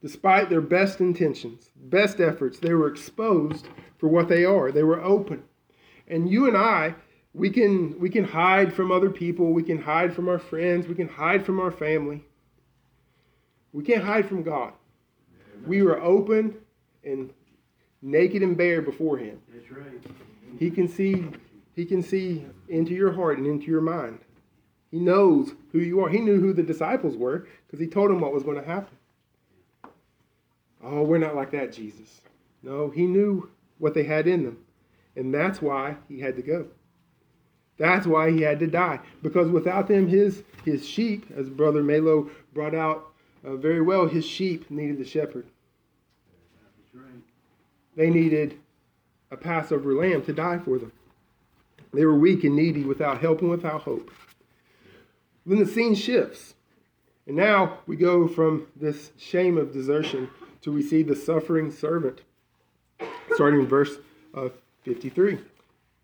despite 0.00 0.48
their 0.48 0.60
best 0.60 1.00
intentions, 1.00 1.70
best 1.76 2.20
efforts, 2.20 2.58
they 2.58 2.72
were 2.72 2.88
exposed 2.88 3.68
for 3.98 4.08
what 4.08 4.28
they 4.28 4.44
are. 4.44 4.70
They 4.70 4.84
were 4.84 5.02
open. 5.02 5.42
And 6.06 6.30
you 6.30 6.46
and 6.46 6.56
I, 6.56 6.94
we 7.34 7.50
can 7.50 7.98
we 8.00 8.08
can 8.08 8.24
hide 8.24 8.72
from 8.72 8.90
other 8.90 9.10
people, 9.10 9.52
we 9.52 9.62
can 9.62 9.82
hide 9.82 10.14
from 10.14 10.28
our 10.28 10.38
friends, 10.38 10.88
we 10.88 10.94
can 10.94 11.08
hide 11.08 11.44
from 11.44 11.60
our 11.60 11.70
family. 11.70 12.24
We 13.72 13.84
can't 13.84 14.04
hide 14.04 14.28
from 14.28 14.42
God. 14.42 14.72
We 15.66 15.82
were 15.82 16.00
open 16.00 16.56
and 17.04 17.30
naked 18.02 18.42
and 18.42 18.56
bare 18.56 18.82
before 18.82 19.18
him. 19.18 19.40
That's 19.52 19.70
right. 19.70 20.02
He 20.58 20.70
can 20.70 20.88
see 20.88 21.26
he 21.74 21.84
can 21.84 22.02
see 22.02 22.44
into 22.68 22.92
your 22.92 23.12
heart 23.12 23.38
and 23.38 23.46
into 23.46 23.66
your 23.66 23.80
mind. 23.80 24.18
He 24.90 24.98
knows 24.98 25.52
who 25.70 25.78
you 25.78 26.00
are. 26.00 26.08
He 26.08 26.18
knew 26.18 26.40
who 26.40 26.52
the 26.52 26.62
disciples 26.62 27.16
were 27.16 27.46
because 27.66 27.78
he 27.78 27.86
told 27.86 28.10
them 28.10 28.20
what 28.20 28.32
was 28.32 28.42
going 28.42 28.56
to 28.56 28.66
happen. 28.66 28.96
Oh, 30.82 31.02
we're 31.02 31.18
not 31.18 31.36
like 31.36 31.50
that, 31.52 31.72
Jesus. 31.72 32.20
No, 32.62 32.90
he 32.90 33.06
knew 33.06 33.50
what 33.78 33.94
they 33.94 34.02
had 34.02 34.26
in 34.26 34.44
them. 34.44 34.58
And 35.14 35.32
that's 35.32 35.60
why 35.60 35.96
he 36.08 36.18
had 36.18 36.36
to 36.36 36.42
go. 36.42 36.66
That's 37.76 38.06
why 38.06 38.30
he 38.30 38.42
had 38.42 38.58
to 38.60 38.66
die. 38.66 39.00
Because 39.22 39.48
without 39.48 39.86
them, 39.86 40.08
his, 40.08 40.42
his 40.64 40.86
sheep, 40.86 41.26
as 41.36 41.48
Brother 41.48 41.82
Malo 41.82 42.28
brought 42.52 42.74
out 42.74 43.12
uh, 43.48 43.56
very 43.56 43.80
well, 43.80 44.06
his 44.06 44.24
sheep 44.24 44.70
needed 44.70 44.98
the 44.98 45.04
shepherd. 45.04 45.46
They 47.96 48.10
needed 48.10 48.58
a 49.30 49.36
Passover 49.36 49.94
lamb 49.94 50.22
to 50.22 50.32
die 50.32 50.58
for 50.58 50.78
them. 50.78 50.92
They 51.92 52.04
were 52.04 52.14
weak 52.14 52.44
and 52.44 52.54
needy, 52.54 52.84
without 52.84 53.20
help 53.20 53.40
and 53.40 53.50
without 53.50 53.82
hope. 53.82 54.10
Then 55.46 55.58
the 55.58 55.66
scene 55.66 55.94
shifts. 55.94 56.54
And 57.26 57.36
now 57.36 57.78
we 57.86 57.96
go 57.96 58.28
from 58.28 58.66
this 58.76 59.10
shame 59.18 59.58
of 59.58 59.72
desertion 59.72 60.30
to 60.62 60.72
we 60.72 60.82
see 60.82 61.02
the 61.02 61.16
suffering 61.16 61.70
servant, 61.70 62.20
starting 63.34 63.60
in 63.60 63.66
verse 63.66 63.96
uh, 64.34 64.48
53. 64.84 65.38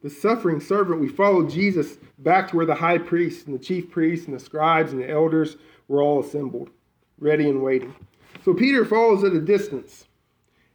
The 0.02 0.10
suffering 0.10 0.60
servant, 0.60 1.00
we 1.00 1.08
follow 1.08 1.48
Jesus 1.48 1.96
back 2.18 2.50
to 2.50 2.56
where 2.56 2.66
the 2.66 2.74
high 2.74 2.98
priest 2.98 3.46
and 3.46 3.54
the 3.54 3.62
chief 3.62 3.90
priests 3.90 4.26
and 4.26 4.34
the 4.34 4.40
scribes 4.40 4.92
and 4.92 5.00
the 5.00 5.10
elders 5.10 5.56
were 5.88 6.02
all 6.02 6.20
assembled, 6.20 6.70
ready 7.18 7.49
and 7.49 7.62
waiting. 7.62 7.94
So 8.44 8.54
Peter 8.54 8.85
follows 8.85 9.25
at 9.25 9.33
a 9.33 9.40
distance 9.40 10.06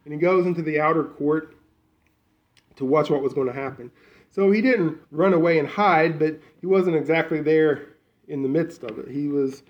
and 0.04 0.12
he 0.12 0.18
goes 0.18 0.46
into 0.46 0.62
the 0.62 0.80
outer 0.80 1.04
court 1.04 1.54
to 2.76 2.84
watch 2.84 3.10
what 3.10 3.22
was 3.22 3.34
going 3.34 3.46
to 3.46 3.52
happen. 3.52 3.90
So 4.30 4.50
he 4.50 4.60
didn't 4.60 4.98
run 5.10 5.32
away 5.32 5.58
and 5.58 5.68
hide, 5.68 6.18
but 6.18 6.40
he 6.60 6.66
wasn't 6.66 6.96
exactly 6.96 7.40
there 7.40 7.88
in 8.28 8.42
the 8.42 8.48
midst 8.48 8.84
of 8.84 8.98
it. 8.98 9.08
He 9.08 9.28
was 9.28 9.62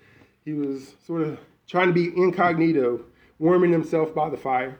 he 0.45 0.53
was 0.53 0.95
sort 1.05 1.21
of 1.21 1.39
trying 1.67 1.87
to 1.87 1.93
be 1.93 2.15
incognito, 2.15 3.03
warming 3.39 3.71
himself 3.71 4.13
by 4.13 4.29
the 4.29 4.37
fire. 4.37 4.77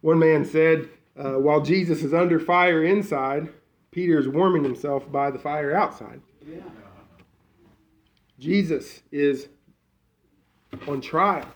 One 0.00 0.18
man 0.18 0.44
said, 0.44 0.88
uh, 1.16 1.34
while 1.34 1.60
Jesus 1.60 2.02
is 2.02 2.12
under 2.12 2.38
fire 2.40 2.82
inside, 2.84 3.50
Peter 3.90 4.18
is 4.18 4.28
warming 4.28 4.64
himself 4.64 5.10
by 5.10 5.30
the 5.30 5.38
fire 5.38 5.74
outside. 5.74 6.20
Yeah. 6.46 6.60
Jesus 8.38 9.02
is 9.12 9.48
on 10.86 11.00
trial. 11.00 11.46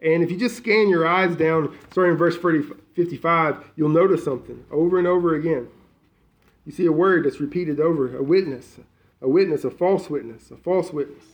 And 0.00 0.22
if 0.22 0.30
you 0.30 0.38
just 0.38 0.56
scan 0.56 0.88
your 0.88 1.06
eyes 1.06 1.36
down, 1.36 1.76
starting 1.90 2.12
in 2.12 2.18
verse 2.18 2.36
30, 2.38 2.74
55, 2.94 3.64
you'll 3.76 3.90
notice 3.90 4.24
something 4.24 4.64
over 4.70 4.98
and 4.98 5.06
over 5.06 5.34
again. 5.34 5.68
You 6.64 6.72
see 6.72 6.86
a 6.86 6.92
word 6.92 7.24
that's 7.24 7.40
repeated 7.40 7.80
over 7.80 8.16
a 8.16 8.22
witness, 8.22 8.78
a 9.20 9.28
witness, 9.28 9.64
a 9.64 9.70
false 9.70 10.08
witness, 10.08 10.50
a 10.50 10.56
false 10.56 10.92
witness. 10.92 11.24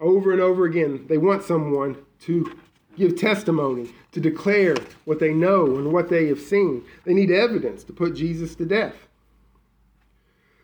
Over 0.00 0.32
and 0.32 0.40
over 0.40 0.64
again, 0.64 1.06
they 1.08 1.18
want 1.18 1.42
someone 1.42 1.96
to 2.20 2.58
give 2.96 3.16
testimony, 3.16 3.90
to 4.12 4.20
declare 4.20 4.76
what 5.04 5.20
they 5.20 5.32
know 5.32 5.76
and 5.76 5.92
what 5.92 6.08
they 6.08 6.26
have 6.26 6.40
seen. 6.40 6.84
They 7.04 7.14
need 7.14 7.30
evidence 7.30 7.84
to 7.84 7.92
put 7.92 8.14
Jesus 8.14 8.54
to 8.56 8.66
death. 8.66 8.96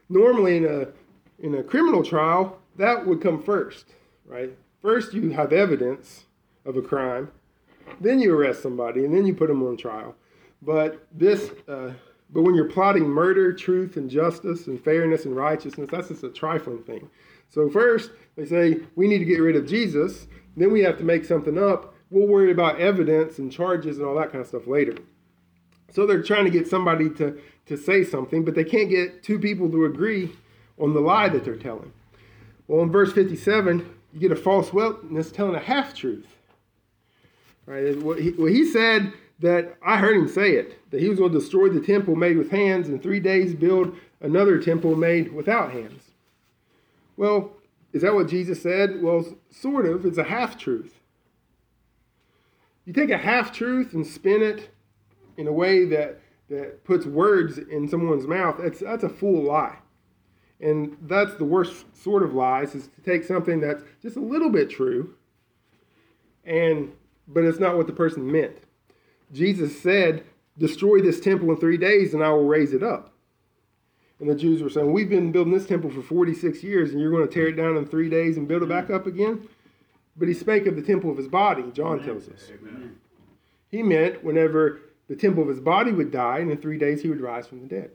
Normally, 0.08 0.58
in 0.58 0.66
a 0.66 0.88
in 1.38 1.54
a 1.54 1.62
criminal 1.62 2.02
trial, 2.02 2.58
that 2.76 3.06
would 3.06 3.20
come 3.20 3.42
first, 3.42 3.86
right? 4.26 4.50
First, 4.82 5.14
you 5.14 5.30
have 5.30 5.52
evidence 5.52 6.24
of 6.64 6.76
a 6.76 6.82
crime, 6.82 7.30
then 8.00 8.20
you 8.20 8.34
arrest 8.34 8.62
somebody, 8.62 9.04
and 9.04 9.14
then 9.14 9.26
you 9.26 9.34
put 9.34 9.48
them 9.48 9.62
on 9.62 9.76
trial. 9.76 10.14
But 10.62 11.06
this, 11.12 11.50
uh, 11.68 11.92
but 12.30 12.42
when 12.42 12.54
you're 12.54 12.70
plotting 12.70 13.08
murder, 13.08 13.52
truth, 13.52 13.96
and 13.96 14.08
justice, 14.08 14.66
and 14.66 14.82
fairness 14.82 15.24
and 15.24 15.36
righteousness, 15.36 15.90
that's 15.90 16.08
just 16.08 16.24
a 16.24 16.30
trifling 16.30 16.82
thing. 16.82 17.10
So 17.50 17.68
first, 17.68 18.10
they 18.36 18.46
say 18.46 18.80
we 18.96 19.06
need 19.06 19.18
to 19.18 19.24
get 19.24 19.40
rid 19.40 19.56
of 19.56 19.66
Jesus. 19.66 20.26
Then 20.56 20.72
we 20.72 20.80
have 20.80 20.98
to 20.98 21.04
make 21.04 21.24
something 21.24 21.58
up. 21.58 21.94
We'll 22.10 22.26
worry 22.26 22.50
about 22.50 22.80
evidence 22.80 23.38
and 23.38 23.52
charges 23.52 23.98
and 23.98 24.06
all 24.06 24.14
that 24.16 24.30
kind 24.30 24.40
of 24.40 24.46
stuff 24.46 24.66
later. 24.66 24.96
So 25.90 26.06
they're 26.06 26.22
trying 26.22 26.44
to 26.44 26.50
get 26.50 26.66
somebody 26.66 27.10
to 27.10 27.38
to 27.66 27.76
say 27.76 28.04
something, 28.04 28.44
but 28.44 28.54
they 28.54 28.64
can't 28.64 28.90
get 28.90 29.22
two 29.22 29.38
people 29.38 29.70
to 29.70 29.84
agree 29.84 30.32
on 30.78 30.92
the 30.92 31.00
lie 31.00 31.28
that 31.28 31.44
they're 31.44 31.56
telling. 31.56 31.92
Well, 32.66 32.82
in 32.82 32.90
verse 32.90 33.12
57, 33.12 33.93
you 34.14 34.20
get 34.20 34.32
a 34.32 34.36
false 34.36 34.72
witness 34.72 35.32
telling 35.32 35.56
a 35.56 35.60
half 35.60 35.92
truth. 35.94 36.28
Right? 37.66 38.00
What 38.00 38.20
he, 38.20 38.30
well, 38.30 38.46
he 38.46 38.64
said 38.64 39.12
that 39.40 39.76
I 39.84 39.98
heard 39.98 40.16
him 40.16 40.28
say 40.28 40.52
it 40.52 40.78
that 40.90 41.00
he 41.00 41.08
was 41.08 41.18
going 41.18 41.32
to 41.32 41.38
destroy 41.38 41.68
the 41.68 41.80
temple 41.80 42.14
made 42.14 42.38
with 42.38 42.50
hands 42.50 42.88
and 42.88 43.02
three 43.02 43.20
days 43.20 43.54
build 43.54 43.96
another 44.20 44.60
temple 44.60 44.94
made 44.94 45.32
without 45.32 45.72
hands. 45.72 46.10
Well, 47.16 47.52
is 47.92 48.02
that 48.02 48.14
what 48.14 48.28
Jesus 48.28 48.62
said? 48.62 49.02
Well, 49.02 49.24
sort 49.50 49.86
of. 49.86 50.06
It's 50.06 50.18
a 50.18 50.24
half 50.24 50.56
truth. 50.56 51.00
You 52.84 52.92
take 52.92 53.10
a 53.10 53.18
half 53.18 53.52
truth 53.52 53.94
and 53.94 54.06
spin 54.06 54.42
it 54.42 54.70
in 55.36 55.48
a 55.48 55.52
way 55.52 55.84
that, 55.86 56.20
that 56.48 56.84
puts 56.84 57.06
words 57.06 57.58
in 57.58 57.88
someone's 57.88 58.26
mouth, 58.26 58.56
that's, 58.62 58.80
that's 58.80 59.04
a 59.04 59.08
full 59.08 59.42
lie. 59.42 59.78
And 60.60 60.96
that's 61.02 61.34
the 61.34 61.44
worst 61.44 61.84
sort 61.96 62.22
of 62.22 62.32
lies 62.32 62.74
is 62.74 62.86
to 62.88 63.00
take 63.02 63.24
something 63.24 63.60
that's 63.60 63.82
just 64.00 64.16
a 64.16 64.20
little 64.20 64.50
bit 64.50 64.70
true 64.70 65.14
and 66.44 66.92
but 67.26 67.42
it's 67.42 67.58
not 67.58 67.76
what 67.76 67.86
the 67.86 67.92
person 67.92 68.30
meant. 68.30 68.56
Jesus 69.32 69.80
said, 69.80 70.24
"Destroy 70.58 71.00
this 71.00 71.18
temple 71.20 71.50
in 71.50 71.56
3 71.56 71.76
days 71.76 72.14
and 72.14 72.22
I 72.22 72.30
will 72.30 72.46
raise 72.46 72.72
it 72.72 72.82
up." 72.82 73.12
And 74.20 74.28
the 74.30 74.34
Jews 74.34 74.62
were 74.62 74.68
saying, 74.68 74.92
"We've 74.92 75.08
been 75.08 75.32
building 75.32 75.52
this 75.52 75.66
temple 75.66 75.90
for 75.90 76.02
46 76.02 76.62
years 76.62 76.92
and 76.92 77.00
you're 77.00 77.10
going 77.10 77.26
to 77.26 77.32
tear 77.32 77.48
it 77.48 77.56
down 77.56 77.76
in 77.76 77.86
3 77.86 78.08
days 78.08 78.36
and 78.36 78.46
build 78.46 78.62
it 78.62 78.68
back 78.68 78.90
up 78.90 79.06
again?" 79.06 79.48
But 80.16 80.28
he 80.28 80.34
spake 80.34 80.66
of 80.66 80.76
the 80.76 80.82
temple 80.82 81.10
of 81.10 81.16
his 81.16 81.28
body, 81.28 81.64
John 81.72 82.02
tells 82.04 82.28
us. 82.28 82.52
Amen. 82.52 82.96
He 83.68 83.82
meant 83.82 84.22
whenever 84.22 84.80
the 85.08 85.16
temple 85.16 85.42
of 85.42 85.48
his 85.48 85.60
body 85.60 85.90
would 85.90 86.12
die 86.12 86.38
and 86.38 86.50
in 86.50 86.58
3 86.58 86.78
days 86.78 87.02
he 87.02 87.08
would 87.08 87.20
rise 87.20 87.46
from 87.46 87.60
the 87.60 87.66
dead. 87.66 87.90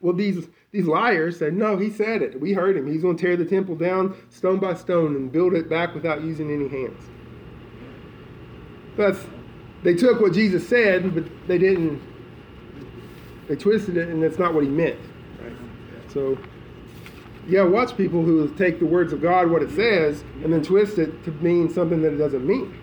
Well, 0.00 0.14
these 0.14 0.48
these 0.70 0.86
liars 0.86 1.38
said, 1.38 1.54
no, 1.54 1.76
he 1.76 1.90
said 1.90 2.22
it. 2.22 2.40
We 2.40 2.52
heard 2.52 2.76
him. 2.76 2.86
He's 2.86 3.02
going 3.02 3.16
to 3.16 3.22
tear 3.22 3.36
the 3.36 3.44
temple 3.44 3.74
down 3.74 4.16
stone 4.30 4.58
by 4.58 4.74
stone 4.74 5.16
and 5.16 5.32
build 5.32 5.54
it 5.54 5.68
back 5.68 5.94
without 5.94 6.22
using 6.22 6.50
any 6.52 6.68
hands. 6.68 7.02
That's 8.96 9.18
they 9.82 9.94
took 9.94 10.20
what 10.20 10.32
Jesus 10.32 10.68
said, 10.68 11.14
but 11.14 11.24
they 11.46 11.58
didn't. 11.58 12.02
They 13.48 13.56
twisted 13.56 13.96
it, 13.96 14.08
and 14.08 14.22
that's 14.22 14.38
not 14.38 14.52
what 14.52 14.64
he 14.64 14.68
meant. 14.68 14.98
Right? 15.42 15.52
So, 16.12 16.36
yeah, 17.46 17.62
watch 17.62 17.96
people 17.96 18.22
who 18.22 18.52
take 18.56 18.78
the 18.78 18.86
words 18.86 19.12
of 19.12 19.22
God, 19.22 19.50
what 19.50 19.62
it 19.62 19.70
says, 19.70 20.22
and 20.42 20.52
then 20.52 20.62
twist 20.62 20.98
it 20.98 21.24
to 21.24 21.30
mean 21.30 21.70
something 21.70 22.02
that 22.02 22.12
it 22.12 22.18
doesn't 22.18 22.46
mean. 22.46 22.78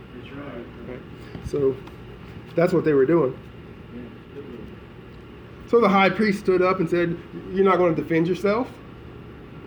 Right? 0.88 1.00
So, 1.45 1.75
that's 2.55 2.74
what 2.74 2.84
they 2.84 2.93
were 2.93 3.05
doing. 3.05 3.38
So 5.67 5.81
the 5.81 5.89
high 5.89 6.10
priest 6.10 6.39
stood 6.39 6.62
up 6.62 6.79
and 6.79 6.89
said, 6.89 7.17
You're 7.51 7.65
not 7.65 7.77
going 7.77 7.95
to 7.95 8.01
defend 8.01 8.27
yourself? 8.27 8.67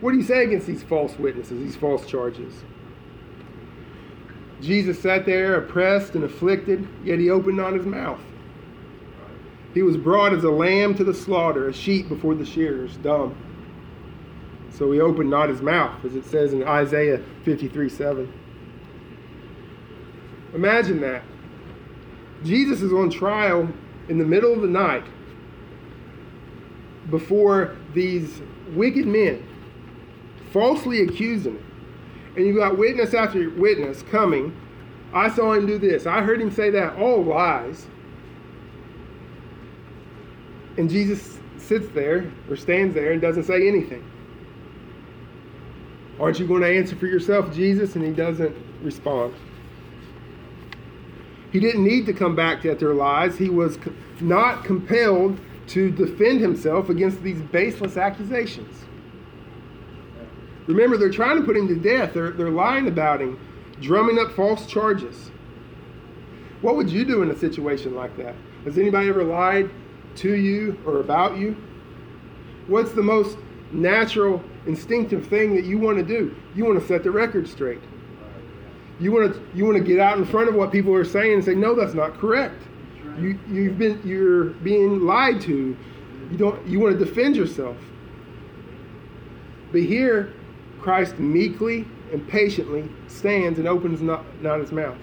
What 0.01 0.13
do 0.13 0.17
you 0.17 0.23
say 0.23 0.45
against 0.45 0.67
these 0.67 0.83
false 0.83 1.19
witnesses, 1.19 1.59
these 1.59 1.77
false 1.77 2.07
charges? 2.07 2.55
Jesus 4.61 4.99
sat 4.99 5.27
there 5.27 5.57
oppressed 5.57 6.15
and 6.15 6.25
afflicted, 6.25 6.87
yet 7.05 7.19
he 7.19 7.31
opened 7.31 7.57
not 7.57 7.73
his 7.73 7.85
mouth. 7.87 8.21
He 9.75 9.83
was 9.83 9.97
brought 9.97 10.33
as 10.33 10.45
a 10.45 10.51
lamb 10.51 10.95
to 10.97 11.05
the 11.05 11.15
slaughter, 11.15 11.69
a 11.69 11.73
sheep 11.73 12.09
before 12.09 12.35
the 12.35 12.47
shearers, 12.47 12.97
dumb. 12.99 13.37
So 14.71 14.91
he 14.93 15.01
opened 15.01 15.31
not 15.31 15.49
his 15.49 15.63
mouth, 15.63 16.05
as 16.05 16.15
it 16.15 16.25
says 16.25 16.53
in 16.53 16.63
Isaiah 16.65 17.21
53 17.45 17.89
7. 17.89 18.33
Imagine 20.55 21.01
that. 21.01 21.23
Jesus 22.45 22.83
is 22.83 22.93
on 22.93 23.11
trial 23.11 23.69
in 24.09 24.19
the 24.19 24.25
middle 24.25 24.53
of 24.53 24.63
the 24.63 24.69
night 24.69 25.05
before 27.11 27.77
these 27.95 28.41
wicked 28.75 29.07
men, 29.07 29.47
falsely 30.53 31.03
accusing 31.03 31.55
him. 31.55 31.65
And 32.37 32.47
you 32.47 32.55
got 32.55 32.79
witness 32.79 33.15
after 33.15 33.51
witness 33.51 34.03
coming. 34.03 34.57
I 35.13 35.29
saw 35.31 35.55
him 35.55 35.67
do 35.67 35.79
this. 35.79 36.07
I 36.07 36.23
heard 36.23 36.41
him 36.41 36.51
say 36.51 36.71
that. 36.71 36.97
All 36.97 37.25
lies. 37.25 37.87
And 40.77 40.89
Jesus 40.89 41.39
sits 41.57 41.89
there 41.89 42.31
or 42.49 42.57
stands 42.57 42.95
there 42.95 43.13
and 43.13 43.21
doesn't 43.21 43.45
say 43.45 43.67
anything. 43.67 44.09
Aren't 46.21 46.39
you 46.39 46.47
going 46.47 46.63
to 46.63 46.69
answer 46.69 46.97
for 46.97 47.07
yourself, 47.07 47.53
Jesus? 47.53 47.97
And 47.97 48.05
he 48.05 48.13
doesn't 48.13 48.55
respond. 48.83 49.35
He 51.51 51.61
didn't 51.61 51.83
need 51.83 52.07
to 52.07 52.13
come 52.13 52.37
back 52.37 52.65
at 52.65 52.79
their 52.79 52.95
lies. 52.95 53.37
He 53.39 53.49
was 53.49 53.79
not 54.21 54.65
compelled 54.65 55.41
to 55.69 55.91
defend 55.91 56.41
himself 56.41 56.89
against 56.89 57.23
these 57.23 57.41
baseless 57.41 57.97
accusations. 57.97 58.85
Remember, 60.67 60.97
they're 60.97 61.11
trying 61.11 61.39
to 61.39 61.45
put 61.45 61.57
him 61.57 61.69
to 61.69 61.77
death. 61.77 62.13
They're, 62.15 62.31
they're 62.31 62.51
lying 62.51 62.89
about 62.89 63.21
him, 63.21 63.39
drumming 63.81 64.19
up 64.19 64.33
false 64.33 64.67
charges. 64.67 65.31
What 66.61 66.77
would 66.77 66.91
you 66.91 67.05
do 67.05 67.23
in 67.23 67.31
a 67.31 67.37
situation 67.37 67.95
like 67.95 68.17
that? 68.17 68.35
Has 68.65 68.77
anybody 68.79 69.09
ever 69.09 69.25
lied 69.25 69.71
to 70.17 70.35
you 70.35 70.79
or 70.85 71.01
about 71.01 71.39
you? 71.39 71.57
What's 72.67 72.93
the 72.93 73.03
most 73.03 73.39
natural, 73.73 74.43
instinctive 74.67 75.27
thing 75.27 75.55
that 75.55 75.65
you 75.65 75.79
want 75.79 75.99
to 75.99 76.05
do? 76.05 76.37
You 76.55 76.65
want 76.65 76.81
to 76.81 76.87
set 76.87 77.03
the 77.03 77.11
record 77.11 77.49
straight. 77.49 77.81
You 79.01 79.13
want 79.13 79.33
to 79.33 79.57
you 79.57 79.65
want 79.65 79.79
to 79.79 79.85
get 79.85 80.01
out 80.01 80.19
in 80.19 80.25
front 80.25 80.49
of 80.49 80.55
what 80.55 80.73
people 80.73 80.93
are 80.95 81.05
saying 81.05 81.35
and 81.35 81.45
say, 81.45 81.55
no, 81.55 81.75
that's 81.75 81.95
not 81.95 82.19
correct. 82.19 82.63
You 83.21 83.39
you've 83.49 83.79
been 83.79 84.01
you're 84.05 84.45
being 84.45 85.01
lied 85.01 85.41
to. 85.43 85.77
You 86.31 86.37
don't 86.37 86.67
you 86.67 86.81
want 86.81 86.99
to 86.99 87.05
defend 87.05 87.37
yourself. 87.37 87.77
But 89.73 89.83
here, 89.83 90.33
Christ 90.81 91.19
meekly 91.19 91.87
and 92.13 92.27
patiently 92.27 92.89
stands 93.07 93.59
and 93.59 93.69
opens 93.69 94.01
not, 94.01 94.25
not 94.43 94.61
his 94.61 94.73
mouth. 94.73 94.97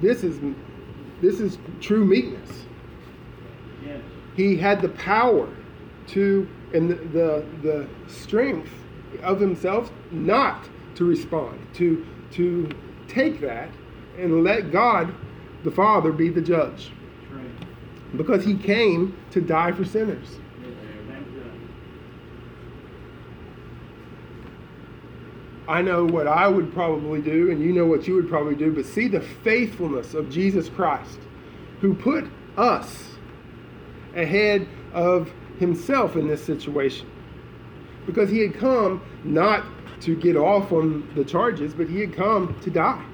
This 0.00 0.24
is 0.24 0.40
this 1.20 1.40
is 1.40 1.58
true 1.80 2.04
meekness. 2.04 2.64
Yes. 3.84 4.00
He 4.34 4.56
had 4.56 4.80
the 4.80 4.88
power 4.90 5.48
to 6.08 6.48
and 6.74 6.90
the, 6.90 6.94
the 6.94 7.46
the 7.62 7.88
strength 8.08 8.72
of 9.22 9.38
himself 9.38 9.92
not 10.10 10.68
to 10.96 11.04
respond, 11.04 11.66
to 11.74 12.06
to 12.32 12.70
take 13.08 13.40
that 13.40 13.68
and 14.18 14.42
let 14.42 14.72
God 14.72 15.14
the 15.64 15.70
Father 15.70 16.12
be 16.12 16.28
the 16.28 16.40
judge. 16.40 16.90
Right. 17.30 17.44
Because 18.16 18.44
he 18.44 18.56
came 18.56 19.16
to 19.30 19.40
die 19.40 19.72
for 19.72 19.84
sinners. 19.84 20.38
Yes. 20.60 20.74
Thank 21.08 21.26
God. 21.36 21.52
I 25.68 25.82
know 25.82 26.04
what 26.04 26.26
I 26.26 26.48
would 26.48 26.72
probably 26.72 27.20
do, 27.20 27.50
and 27.50 27.60
you 27.60 27.72
know 27.72 27.86
what 27.86 28.06
you 28.06 28.14
would 28.14 28.28
probably 28.28 28.54
do, 28.54 28.72
but 28.72 28.84
see 28.84 29.08
the 29.08 29.20
faithfulness 29.20 30.14
of 30.14 30.30
Jesus 30.30 30.68
Christ, 30.68 31.18
who 31.80 31.94
put 31.94 32.26
us 32.56 33.16
ahead 34.14 34.68
of 34.92 35.32
himself 35.58 36.16
in 36.16 36.28
this 36.28 36.44
situation. 36.44 37.08
Because 38.04 38.28
he 38.30 38.40
had 38.40 38.54
come 38.54 39.00
not 39.24 39.64
to 40.00 40.16
get 40.16 40.36
off 40.36 40.72
on 40.72 41.08
the 41.14 41.24
charges, 41.24 41.72
but 41.72 41.88
he 41.88 42.00
had 42.00 42.14
come 42.14 42.58
to 42.62 42.70
die. 42.70 43.04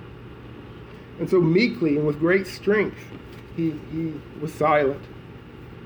And 1.19 1.29
so 1.29 1.41
meekly 1.41 1.97
and 1.97 2.07
with 2.07 2.19
great 2.19 2.47
strength, 2.47 2.97
he, 3.57 3.73
he 3.91 4.15
was 4.41 4.53
silent. 4.55 5.03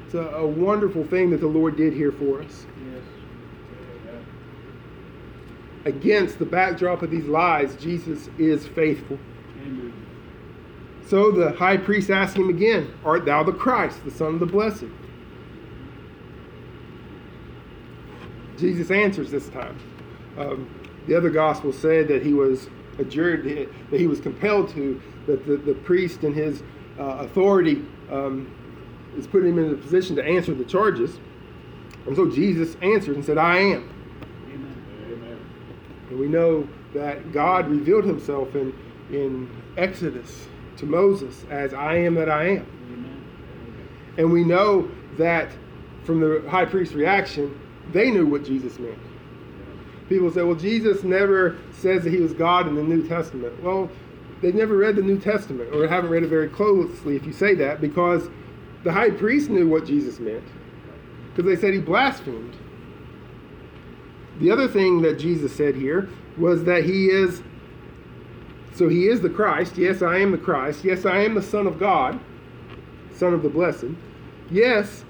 It's 0.04 0.14
a, 0.14 0.18
a 0.18 0.46
wonderful 0.46 1.04
thing 1.04 1.30
that 1.30 1.40
the 1.40 1.46
Lord 1.46 1.76
did 1.76 1.94
here 1.94 2.12
for 2.12 2.42
us 2.42 2.66
Yes. 2.92 3.02
against 5.86 6.38
the 6.38 6.44
backdrop 6.44 7.02
of 7.02 7.10
these 7.10 7.24
lies, 7.24 7.74
Jesus 7.76 8.28
is 8.38 8.66
faithful. 8.66 9.18
Amen. 9.62 9.92
So 11.06 11.30
the 11.30 11.52
high 11.52 11.78
priest 11.78 12.10
asked 12.10 12.36
him 12.36 12.48
again, 12.50 12.92
Art 13.04 13.24
thou 13.24 13.42
the 13.42 13.52
Christ, 13.52 14.04
the 14.04 14.10
Son 14.10 14.34
of 14.34 14.40
the 14.40 14.46
Blessed? 14.46 14.84
Jesus 18.58 18.90
answers 18.90 19.30
this 19.30 19.48
time. 19.48 19.78
Um, 20.38 20.68
the 21.06 21.14
other 21.16 21.30
gospel 21.30 21.72
said 21.72 22.06
that 22.08 22.22
he 22.22 22.32
was 22.32 22.68
adjured, 22.98 23.44
that 23.90 23.98
he 23.98 24.06
was 24.06 24.20
compelled 24.20 24.68
to, 24.70 25.00
that 25.26 25.46
the, 25.46 25.56
the 25.56 25.74
priest 25.74 26.22
and 26.22 26.34
his 26.34 26.62
uh, 26.98 27.18
authority 27.20 27.84
um, 28.10 28.52
is 29.16 29.26
putting 29.26 29.50
him 29.50 29.58
in 29.58 29.72
a 29.72 29.76
position 29.76 30.16
to 30.16 30.24
answer 30.24 30.54
the 30.54 30.64
charges. 30.64 31.18
And 32.06 32.16
so 32.16 32.28
Jesus 32.30 32.76
answered 32.82 33.16
and 33.16 33.24
said, 33.24 33.38
I 33.38 33.58
am. 33.58 33.88
Amen. 34.46 35.40
And 36.10 36.18
we 36.18 36.28
know 36.28 36.68
that 36.94 37.32
God 37.32 37.68
revealed 37.68 38.04
himself 38.04 38.54
in, 38.54 38.74
in 39.10 39.48
Exodus 39.76 40.46
to 40.76 40.86
Moses 40.86 41.46
as 41.50 41.72
I 41.72 41.96
am 41.96 42.14
that 42.14 42.28
I 42.28 42.48
am. 42.48 42.66
Amen. 42.92 43.22
And 44.18 44.32
we 44.32 44.44
know 44.44 44.90
that 45.16 45.50
from 46.04 46.20
the 46.20 46.44
high 46.48 46.64
priest's 46.64 46.94
reaction, 46.94 47.58
they 47.92 48.10
knew 48.10 48.26
what 48.26 48.44
Jesus 48.44 48.78
meant. 48.78 48.98
People 50.08 50.30
say, 50.30 50.42
well, 50.42 50.56
Jesus 50.56 51.04
never 51.04 51.56
says 51.72 52.04
that 52.04 52.10
he 52.10 52.18
was 52.18 52.34
God 52.34 52.66
in 52.66 52.74
the 52.74 52.82
New 52.82 53.06
Testament. 53.06 53.62
Well, 53.62 53.88
they've 54.42 54.54
never 54.54 54.76
read 54.76 54.96
the 54.96 55.02
New 55.02 55.18
Testament 55.18 55.74
or 55.74 55.86
haven't 55.88 56.10
read 56.10 56.24
it 56.24 56.28
very 56.28 56.48
closely 56.48 57.16
if 57.16 57.24
you 57.24 57.32
say 57.32 57.54
that 57.54 57.80
because 57.80 58.28
the 58.84 58.92
high 58.92 59.10
priest 59.10 59.48
knew 59.48 59.68
what 59.68 59.86
Jesus 59.86 60.18
meant 60.18 60.44
because 61.34 61.44
they 61.44 61.60
said 61.60 61.72
he 61.72 61.80
blasphemed. 61.80 62.56
The 64.40 64.50
other 64.50 64.68
thing 64.68 65.02
that 65.02 65.18
Jesus 65.18 65.54
said 65.54 65.74
here 65.74 66.08
was 66.36 66.64
that 66.64 66.84
he 66.84 67.06
is, 67.06 67.42
so 68.74 68.88
he 68.88 69.06
is 69.06 69.20
the 69.20 69.30
Christ. 69.30 69.76
Yes, 69.76 70.02
I 70.02 70.18
am 70.18 70.32
the 70.32 70.38
Christ. 70.38 70.84
Yes, 70.84 71.06
I 71.06 71.18
am 71.20 71.34
the 71.34 71.42
Son 71.42 71.66
of 71.66 71.78
God, 71.78 72.18
Son 73.14 73.32
of 73.32 73.42
the 73.42 73.48
Blessed. 73.48 73.86
Yes, 74.50 75.04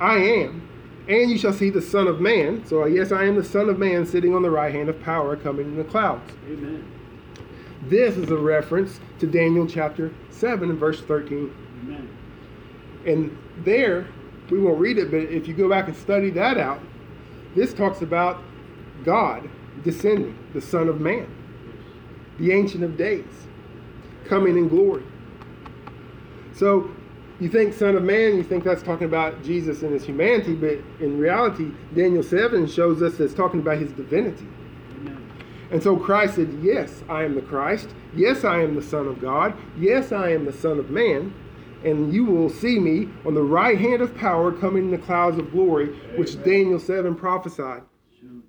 I 0.00 0.16
am. 0.16 0.68
And 1.06 1.30
you 1.30 1.36
shall 1.36 1.52
see 1.52 1.70
the 1.70 1.82
Son 1.82 2.06
of 2.06 2.20
Man. 2.20 2.64
So, 2.64 2.86
yes, 2.86 3.12
I 3.12 3.24
am 3.24 3.36
the 3.36 3.44
Son 3.44 3.68
of 3.68 3.78
Man 3.78 4.06
sitting 4.06 4.34
on 4.34 4.42
the 4.42 4.50
right 4.50 4.72
hand 4.72 4.88
of 4.88 5.00
power 5.02 5.36
coming 5.36 5.66
in 5.66 5.76
the 5.76 5.84
clouds. 5.84 6.32
Amen. 6.46 6.90
This 7.88 8.16
is 8.16 8.30
a 8.30 8.36
reference 8.36 8.98
to 9.18 9.26
Daniel 9.26 9.66
chapter 9.66 10.12
7 10.30 10.70
and 10.70 10.78
verse 10.78 11.02
13. 11.02 11.54
Amen. 11.82 12.08
And 13.06 13.38
there, 13.58 14.06
we 14.50 14.58
won't 14.58 14.78
read 14.78 14.96
it, 14.96 15.10
but 15.10 15.20
if 15.20 15.46
you 15.46 15.52
go 15.52 15.68
back 15.68 15.88
and 15.88 15.96
study 15.96 16.30
that 16.30 16.56
out, 16.56 16.80
this 17.54 17.74
talks 17.74 18.00
about 18.00 18.42
God 19.04 19.48
descending, 19.82 20.36
the 20.54 20.60
Son 20.62 20.88
of 20.88 21.00
Man, 21.00 21.26
the 22.38 22.52
Ancient 22.52 22.82
of 22.82 22.96
Days, 22.96 23.46
coming 24.24 24.56
in 24.56 24.68
glory. 24.68 25.04
So 26.54 26.90
you 27.38 27.50
think 27.50 27.74
Son 27.74 27.96
of 27.96 28.02
Man, 28.02 28.36
you 28.36 28.44
think 28.44 28.64
that's 28.64 28.82
talking 28.82 29.06
about 29.06 29.42
Jesus 29.42 29.82
and 29.82 29.92
his 29.92 30.04
humanity, 30.04 30.54
but 30.54 30.78
in 31.04 31.18
reality, 31.18 31.70
Daniel 31.94 32.22
7 32.22 32.66
shows 32.66 33.02
us 33.02 33.18
that's 33.18 33.34
talking 33.34 33.60
about 33.60 33.76
his 33.76 33.92
divinity. 33.92 34.46
Amen. 35.74 35.80
And 35.80 35.82
so 35.82 35.96
Christ 35.96 36.36
said, 36.36 36.56
Yes, 36.62 37.02
I 37.08 37.24
am 37.24 37.34
the 37.34 37.42
Christ. 37.42 37.88
Yes, 38.14 38.44
I 38.44 38.62
am 38.62 38.76
the 38.76 38.82
Son 38.82 39.08
of 39.08 39.20
God. 39.20 39.54
Yes, 39.76 40.12
I 40.12 40.30
am 40.30 40.44
the 40.44 40.52
Son 40.52 40.78
of 40.78 40.90
Man. 40.90 41.34
And 41.84 42.14
you 42.14 42.24
will 42.24 42.48
see 42.48 42.78
me 42.78 43.08
on 43.26 43.34
the 43.34 43.42
right 43.42 43.78
hand 43.78 44.00
of 44.00 44.16
power 44.16 44.52
coming 44.52 44.84
in 44.84 44.90
the 44.90 44.98
clouds 44.98 45.36
of 45.36 45.50
glory, 45.50 45.88
which 46.16 46.42
Daniel 46.42 46.78
7 46.78 47.14
prophesied. 47.14 47.82
Shoot. 48.18 48.44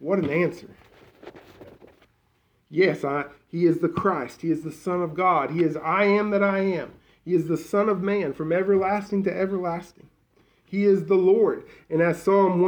What 0.00 0.18
an 0.18 0.28
answer. 0.28 0.68
Yes, 2.68 3.04
I, 3.04 3.26
he 3.48 3.66
is 3.66 3.78
the 3.78 3.88
Christ. 3.88 4.42
He 4.42 4.50
is 4.50 4.64
the 4.64 4.72
Son 4.72 5.00
of 5.00 5.14
God. 5.14 5.52
He 5.52 5.62
is 5.62 5.76
I 5.76 6.04
am 6.04 6.30
that 6.30 6.42
I 6.42 6.58
am. 6.58 6.92
He 7.24 7.34
is 7.34 7.46
the 7.46 7.56
Son 7.56 7.88
of 7.88 8.02
Man 8.02 8.34
from 8.34 8.52
everlasting 8.52 9.22
to 9.24 9.34
everlasting. 9.34 10.08
He 10.66 10.84
is 10.84 11.06
the 11.06 11.14
Lord. 11.14 11.64
And 11.88 12.02
as 12.02 12.20
Psalm 12.20 12.60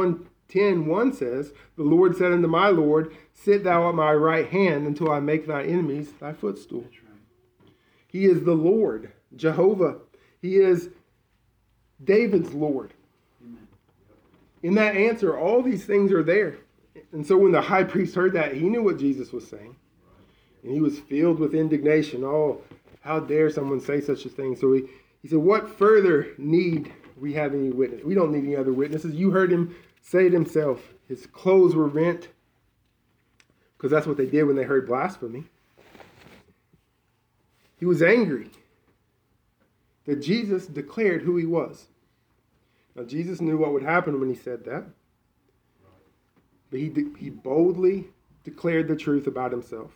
110 0.51 0.85
1 0.85 1.13
says, 1.13 1.53
The 1.75 1.83
Lord 1.83 2.15
said 2.15 2.31
unto 2.31 2.47
my 2.47 2.69
Lord, 2.69 3.15
Sit 3.33 3.63
thou 3.63 3.89
at 3.89 3.95
my 3.95 4.13
right 4.13 4.47
hand 4.47 4.87
until 4.87 5.11
I 5.11 5.19
make 5.19 5.45
thy 5.45 5.63
enemies 5.63 6.11
thy 6.19 6.33
footstool. 6.33 6.81
Right. 6.83 7.71
He 8.07 8.25
is 8.25 8.43
the 8.43 8.53
Lord, 8.53 9.11
Jehovah. 9.35 9.97
He 10.41 10.55
is 10.55 10.89
David's 12.03 12.53
Lord. 12.53 12.93
Amen. 13.43 13.67
In 14.63 14.75
that 14.75 14.95
answer, 14.95 15.37
all 15.37 15.61
these 15.61 15.85
things 15.85 16.11
are 16.11 16.23
there. 16.23 16.57
And 17.11 17.25
so 17.25 17.37
when 17.37 17.51
the 17.51 17.61
high 17.61 17.83
priest 17.83 18.15
heard 18.15 18.33
that, 18.33 18.55
he 18.55 18.69
knew 18.69 18.83
what 18.83 18.99
Jesus 18.99 19.31
was 19.31 19.47
saying. 19.47 19.75
And 20.63 20.71
he 20.71 20.79
was 20.79 20.99
filled 20.99 21.39
with 21.39 21.53
indignation. 21.53 22.23
Oh, 22.23 22.61
how 23.01 23.19
dare 23.19 23.49
someone 23.49 23.79
say 23.79 24.01
such 24.01 24.25
a 24.25 24.29
thing? 24.29 24.55
So 24.55 24.73
he, 24.73 24.83
he 25.21 25.27
said, 25.27 25.39
What 25.39 25.69
further 25.69 26.29
need 26.37 26.93
we 27.19 27.33
have 27.33 27.53
any 27.53 27.69
witness? 27.69 28.03
We 28.03 28.15
don't 28.15 28.31
need 28.31 28.43
any 28.43 28.55
other 28.55 28.73
witnesses. 28.73 29.13
You 29.13 29.31
heard 29.31 29.51
him 29.51 29.75
say 30.07 30.27
it 30.27 30.33
himself. 30.33 30.93
His 31.07 31.25
clothes 31.25 31.75
were 31.75 31.87
rent 31.87 32.29
because 33.77 33.91
that's 33.91 34.07
what 34.07 34.15
they 34.15 34.25
did 34.25 34.43
when 34.43 34.55
they 34.55 34.63
heard 34.63 34.87
blasphemy. 34.87 35.43
He 37.77 37.85
was 37.85 38.01
angry 38.01 38.49
that 40.05 40.21
Jesus 40.21 40.65
declared 40.65 41.23
who 41.23 41.35
he 41.35 41.45
was. 41.45 41.87
Now, 42.95 43.03
Jesus 43.03 43.41
knew 43.41 43.57
what 43.57 43.73
would 43.73 43.83
happen 43.83 44.19
when 44.19 44.29
he 44.29 44.35
said 44.35 44.63
that. 44.65 44.85
But 46.71 46.79
he, 46.79 46.89
de- 46.89 47.17
he 47.19 47.29
boldly 47.29 48.07
declared 48.43 48.87
the 48.87 48.95
truth 48.95 49.27
about 49.27 49.51
himself. 49.51 49.91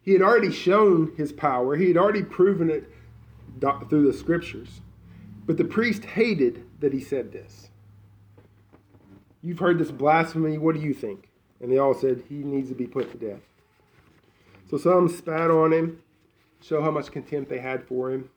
He 0.00 0.12
had 0.12 0.22
already 0.22 0.52
shown 0.52 1.12
his 1.16 1.32
power, 1.32 1.74
he 1.74 1.88
had 1.88 1.96
already 1.96 2.22
proven 2.22 2.70
it 2.70 2.88
do- 3.58 3.86
through 3.90 4.10
the 4.10 4.16
scriptures. 4.16 4.80
But 5.44 5.56
the 5.56 5.64
priest 5.64 6.04
hated 6.04 6.64
that 6.80 6.92
he 6.92 7.00
said 7.00 7.32
this. 7.32 7.70
You've 9.46 9.60
heard 9.60 9.78
this 9.78 9.92
blasphemy. 9.92 10.58
What 10.58 10.74
do 10.74 10.80
you 10.80 10.92
think? 10.92 11.28
And 11.60 11.70
they 11.70 11.78
all 11.78 11.94
said, 11.94 12.24
He 12.28 12.34
needs 12.34 12.68
to 12.70 12.74
be 12.74 12.88
put 12.88 13.12
to 13.12 13.16
death. 13.16 13.38
So 14.68 14.76
some 14.76 15.08
spat 15.08 15.52
on 15.52 15.72
him, 15.72 16.02
show 16.60 16.82
how 16.82 16.90
much 16.90 17.12
contempt 17.12 17.48
they 17.48 17.60
had 17.60 17.84
for 17.84 18.10
him. 18.10 18.28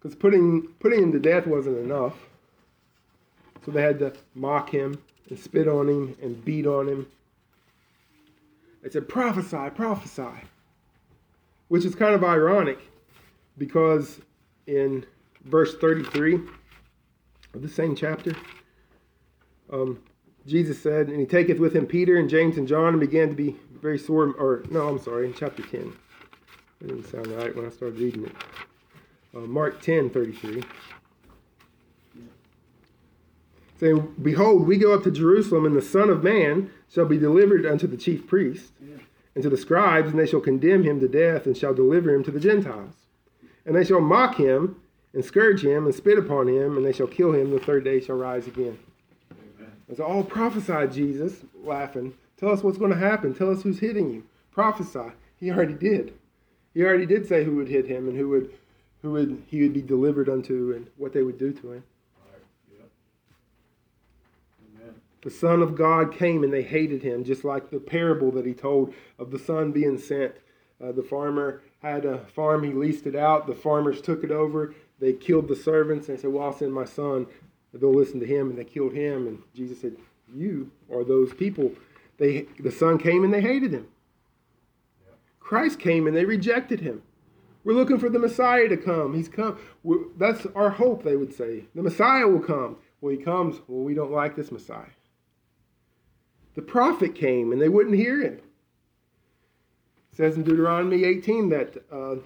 Because 0.00 0.16
putting, 0.16 0.66
putting 0.80 1.04
him 1.04 1.12
to 1.12 1.20
death 1.20 1.46
wasn't 1.46 1.78
enough. 1.78 2.16
So 3.64 3.70
they 3.70 3.82
had 3.82 4.00
to 4.00 4.12
mock 4.34 4.70
him 4.70 5.00
and 5.30 5.38
spit 5.38 5.68
on 5.68 5.88
him 5.88 6.16
and 6.20 6.44
beat 6.44 6.66
on 6.66 6.88
him. 6.88 7.06
They 8.82 8.90
said, 8.90 9.08
prophesy, 9.08 9.70
prophesy. 9.76 10.48
Which 11.68 11.84
is 11.84 11.94
kind 11.94 12.16
of 12.16 12.24
ironic 12.24 12.80
because 13.56 14.20
in 14.66 15.06
verse 15.44 15.76
33 15.76 16.40
of 17.54 17.62
the 17.62 17.68
same 17.68 17.94
chapter, 17.94 18.34
um, 19.72 20.02
Jesus 20.46 20.80
said, 20.80 21.08
And 21.08 21.20
he 21.20 21.26
taketh 21.26 21.58
with 21.58 21.74
him 21.74 21.86
Peter 21.86 22.18
and 22.18 22.28
James 22.28 22.56
and 22.56 22.68
John 22.68 22.88
and 22.88 23.00
began 23.00 23.28
to 23.28 23.34
be 23.34 23.56
very 23.80 23.98
sore. 23.98 24.32
Or, 24.32 24.64
no, 24.70 24.88
I'm 24.88 24.98
sorry, 24.98 25.26
in 25.26 25.34
chapter 25.34 25.62
10. 25.62 25.92
It 26.80 26.86
didn't 26.88 27.04
sound 27.04 27.28
right 27.28 27.54
when 27.54 27.66
I 27.66 27.70
started 27.70 27.98
reading 27.98 28.24
it. 28.26 28.32
Uh, 29.34 29.40
Mark 29.40 29.80
10 29.80 30.10
33. 30.10 30.62
Saying, 33.78 34.14
Behold, 34.22 34.66
we 34.66 34.76
go 34.76 34.94
up 34.94 35.02
to 35.04 35.10
Jerusalem, 35.10 35.64
and 35.64 35.74
the 35.74 35.82
Son 35.82 36.08
of 36.08 36.22
Man 36.22 36.70
shall 36.92 37.06
be 37.06 37.18
delivered 37.18 37.66
unto 37.66 37.86
the 37.86 37.96
chief 37.96 38.26
priests 38.26 38.72
and 39.34 39.42
to 39.42 39.50
the 39.50 39.56
scribes, 39.56 40.10
and 40.10 40.18
they 40.18 40.26
shall 40.26 40.40
condemn 40.40 40.84
him 40.84 41.00
to 41.00 41.08
death, 41.08 41.46
and 41.46 41.56
shall 41.56 41.74
deliver 41.74 42.14
him 42.14 42.22
to 42.24 42.30
the 42.30 42.38
Gentiles. 42.38 42.94
And 43.64 43.74
they 43.74 43.84
shall 43.84 44.00
mock 44.00 44.36
him, 44.36 44.80
and 45.14 45.24
scourge 45.24 45.64
him, 45.64 45.86
and 45.86 45.94
spit 45.94 46.18
upon 46.18 46.48
him, 46.48 46.76
and 46.76 46.84
they 46.84 46.92
shall 46.92 47.06
kill 47.06 47.32
him. 47.32 47.50
The 47.50 47.58
third 47.58 47.84
day 47.84 48.00
shall 48.00 48.16
rise 48.16 48.46
again. 48.46 48.78
It's 49.92 50.00
all 50.00 50.24
prophesied, 50.24 50.90
Jesus, 50.90 51.44
laughing. 51.62 52.14
Tell 52.38 52.48
us 52.48 52.62
what's 52.62 52.78
going 52.78 52.92
to 52.92 52.96
happen. 52.96 53.34
Tell 53.34 53.50
us 53.50 53.62
who's 53.62 53.78
hitting 53.78 54.10
you. 54.10 54.24
Prophesy. 54.50 55.12
He 55.38 55.50
already 55.50 55.74
did. 55.74 56.14
He 56.72 56.82
already 56.82 57.04
did 57.04 57.28
say 57.28 57.44
who 57.44 57.56
would 57.56 57.68
hit 57.68 57.86
him 57.86 58.08
and 58.08 58.16
who 58.16 58.30
would 58.30 58.54
who 59.02 59.12
would 59.12 59.42
he 59.48 59.60
would 59.60 59.74
be 59.74 59.82
delivered 59.82 60.30
unto 60.30 60.72
and 60.74 60.86
what 60.96 61.12
they 61.12 61.22
would 61.22 61.36
do 61.36 61.52
to 61.52 61.72
him. 61.72 61.84
The 65.20 65.30
Son 65.30 65.60
of 65.60 65.76
God 65.76 66.10
came 66.10 66.42
and 66.42 66.50
they 66.50 66.62
hated 66.62 67.02
him, 67.02 67.22
just 67.22 67.44
like 67.44 67.68
the 67.68 67.78
parable 67.78 68.30
that 68.30 68.46
he 68.46 68.54
told 68.54 68.94
of 69.18 69.30
the 69.30 69.38
son 69.38 69.72
being 69.72 69.98
sent. 69.98 70.32
Uh, 70.82 70.92
the 70.92 71.02
farmer 71.02 71.60
had 71.82 72.06
a 72.06 72.24
farm, 72.28 72.64
he 72.64 72.70
leased 72.70 73.06
it 73.06 73.14
out. 73.14 73.46
The 73.46 73.54
farmers 73.54 74.00
took 74.00 74.24
it 74.24 74.30
over. 74.30 74.74
They 75.00 75.12
killed 75.12 75.48
the 75.48 75.56
servants 75.56 76.08
and 76.08 76.18
said, 76.18 76.32
Well, 76.32 76.44
I'll 76.44 76.52
send 76.54 76.72
my 76.72 76.86
son. 76.86 77.26
They'll 77.72 77.94
listen 77.94 78.20
to 78.20 78.26
him, 78.26 78.50
and 78.50 78.58
they 78.58 78.64
killed 78.64 78.92
him. 78.92 79.26
And 79.26 79.42
Jesus 79.54 79.80
said, 79.80 79.96
You 80.34 80.70
are 80.92 81.04
those 81.04 81.32
people. 81.32 81.72
They, 82.18 82.46
the 82.60 82.70
son 82.70 82.98
came 82.98 83.24
and 83.24 83.32
they 83.32 83.40
hated 83.40 83.72
him. 83.72 83.88
Christ 85.40 85.78
came 85.78 86.06
and 86.06 86.16
they 86.16 86.24
rejected 86.24 86.80
him. 86.80 87.02
We're 87.64 87.74
looking 87.74 87.98
for 87.98 88.08
the 88.08 88.18
Messiah 88.18 88.68
to 88.68 88.76
come. 88.76 89.14
He's 89.14 89.28
come. 89.28 89.58
We're, 89.82 90.04
that's 90.18 90.46
our 90.54 90.70
hope, 90.70 91.04
they 91.04 91.16
would 91.16 91.34
say. 91.34 91.64
The 91.74 91.82
Messiah 91.82 92.26
will 92.26 92.40
come. 92.40 92.76
Well, 93.00 93.12
he 93.12 93.22
comes. 93.22 93.60
Well, 93.68 93.82
we 93.82 93.94
don't 93.94 94.12
like 94.12 94.36
this 94.36 94.50
Messiah. 94.50 94.86
The 96.54 96.62
prophet 96.62 97.14
came 97.14 97.52
and 97.52 97.60
they 97.60 97.68
wouldn't 97.68 97.96
hear 97.96 98.20
him. 98.20 98.40
It 100.12 100.16
says 100.16 100.36
in 100.36 100.42
Deuteronomy 100.42 101.04
18 101.04 101.48
that 101.48 101.76
uh, 101.90 102.16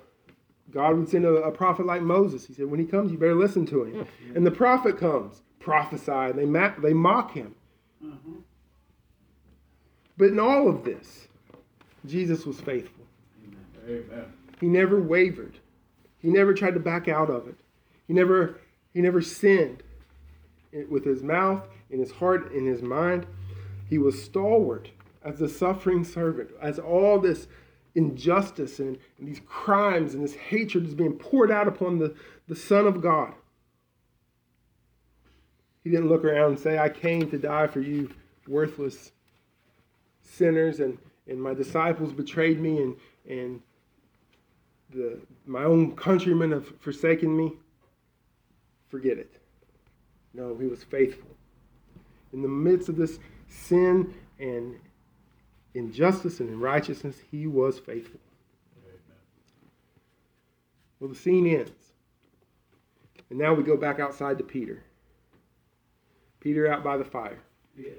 God 0.70 0.96
would 0.96 1.08
send 1.08 1.24
a, 1.24 1.28
a, 1.28 1.52
prophet 1.52 1.86
like 1.86 2.02
Moses. 2.02 2.46
He 2.46 2.52
said, 2.52 2.66
when 2.66 2.80
he 2.80 2.86
comes, 2.86 3.12
you 3.12 3.18
better 3.18 3.34
listen 3.34 3.66
to 3.66 3.84
him. 3.84 4.06
And 4.34 4.44
the 4.44 4.50
prophet 4.50 4.98
comes, 4.98 5.42
prophesy, 5.60 6.10
and 6.10 6.38
they, 6.38 6.44
ma- 6.44 6.74
they 6.82 6.92
mock 6.92 7.32
him. 7.32 7.54
Uh-huh. 8.04 8.40
But 10.16 10.28
in 10.28 10.40
all 10.40 10.68
of 10.68 10.84
this, 10.84 11.28
Jesus 12.04 12.44
was 12.44 12.60
faithful. 12.60 13.04
Amen. 13.86 14.32
He 14.60 14.66
never 14.66 15.00
wavered. 15.00 15.58
He 16.18 16.28
never 16.28 16.54
tried 16.54 16.74
to 16.74 16.80
back 16.80 17.08
out 17.08 17.30
of 17.30 17.46
it. 17.46 17.56
He 18.06 18.14
never 18.14 18.60
he 18.92 19.02
never 19.02 19.20
sinned 19.20 19.82
with 20.88 21.04
his 21.04 21.22
mouth, 21.22 21.68
in 21.90 22.00
his 22.00 22.10
heart, 22.10 22.50
in 22.52 22.64
his 22.64 22.80
mind. 22.80 23.26
He 23.90 23.98
was 23.98 24.22
stalwart 24.22 24.90
as 25.22 25.40
a 25.40 25.48
suffering 25.48 26.02
servant, 26.02 26.50
as 26.62 26.78
all 26.78 27.20
this 27.20 27.46
injustice 27.96 28.78
and, 28.78 28.98
and 29.18 29.26
these 29.26 29.40
crimes 29.46 30.14
and 30.14 30.22
this 30.22 30.34
hatred 30.34 30.86
is 30.86 30.94
being 30.94 31.14
poured 31.14 31.50
out 31.50 31.66
upon 31.66 31.98
the, 31.98 32.14
the 32.46 32.54
Son 32.54 32.86
of 32.86 33.00
God. 33.00 33.32
He 35.82 35.90
didn't 35.90 36.08
look 36.08 36.24
around 36.24 36.50
and 36.50 36.58
say, 36.58 36.78
I 36.78 36.88
came 36.88 37.30
to 37.30 37.38
die 37.38 37.66
for 37.66 37.80
you, 37.80 38.10
worthless 38.46 39.12
sinners, 40.22 40.80
and, 40.80 40.98
and 41.26 41.40
my 41.40 41.54
disciples 41.54 42.12
betrayed 42.12 42.60
me, 42.60 42.82
and, 42.82 42.96
and 43.28 43.62
the, 44.90 45.18
my 45.46 45.64
own 45.64 45.96
countrymen 45.96 46.50
have 46.52 46.66
forsaken 46.80 47.36
me. 47.36 47.52
Forget 48.88 49.16
it. 49.18 49.32
No, 50.34 50.56
he 50.56 50.66
was 50.66 50.84
faithful. 50.84 51.30
In 52.32 52.42
the 52.42 52.48
midst 52.48 52.88
of 52.88 52.96
this 52.96 53.18
sin 53.48 54.12
and 54.38 54.74
injustice 55.76 56.40
and 56.40 56.48
in 56.48 56.60
righteousness 56.60 57.16
he 57.30 57.46
was 57.46 57.78
faithful. 57.78 58.20
Well, 60.98 61.10
the 61.10 61.16
scene 61.16 61.46
ends. 61.46 61.70
And 63.28 63.38
now 63.38 63.54
we 63.54 63.62
go 63.62 63.76
back 63.76 64.00
outside 64.00 64.38
to 64.38 64.44
Peter. 64.44 64.82
Peter 66.40 66.72
out 66.72 66.82
by 66.82 66.96
the 66.96 67.04
fire. 67.04 67.38
Yeah. 67.76 67.90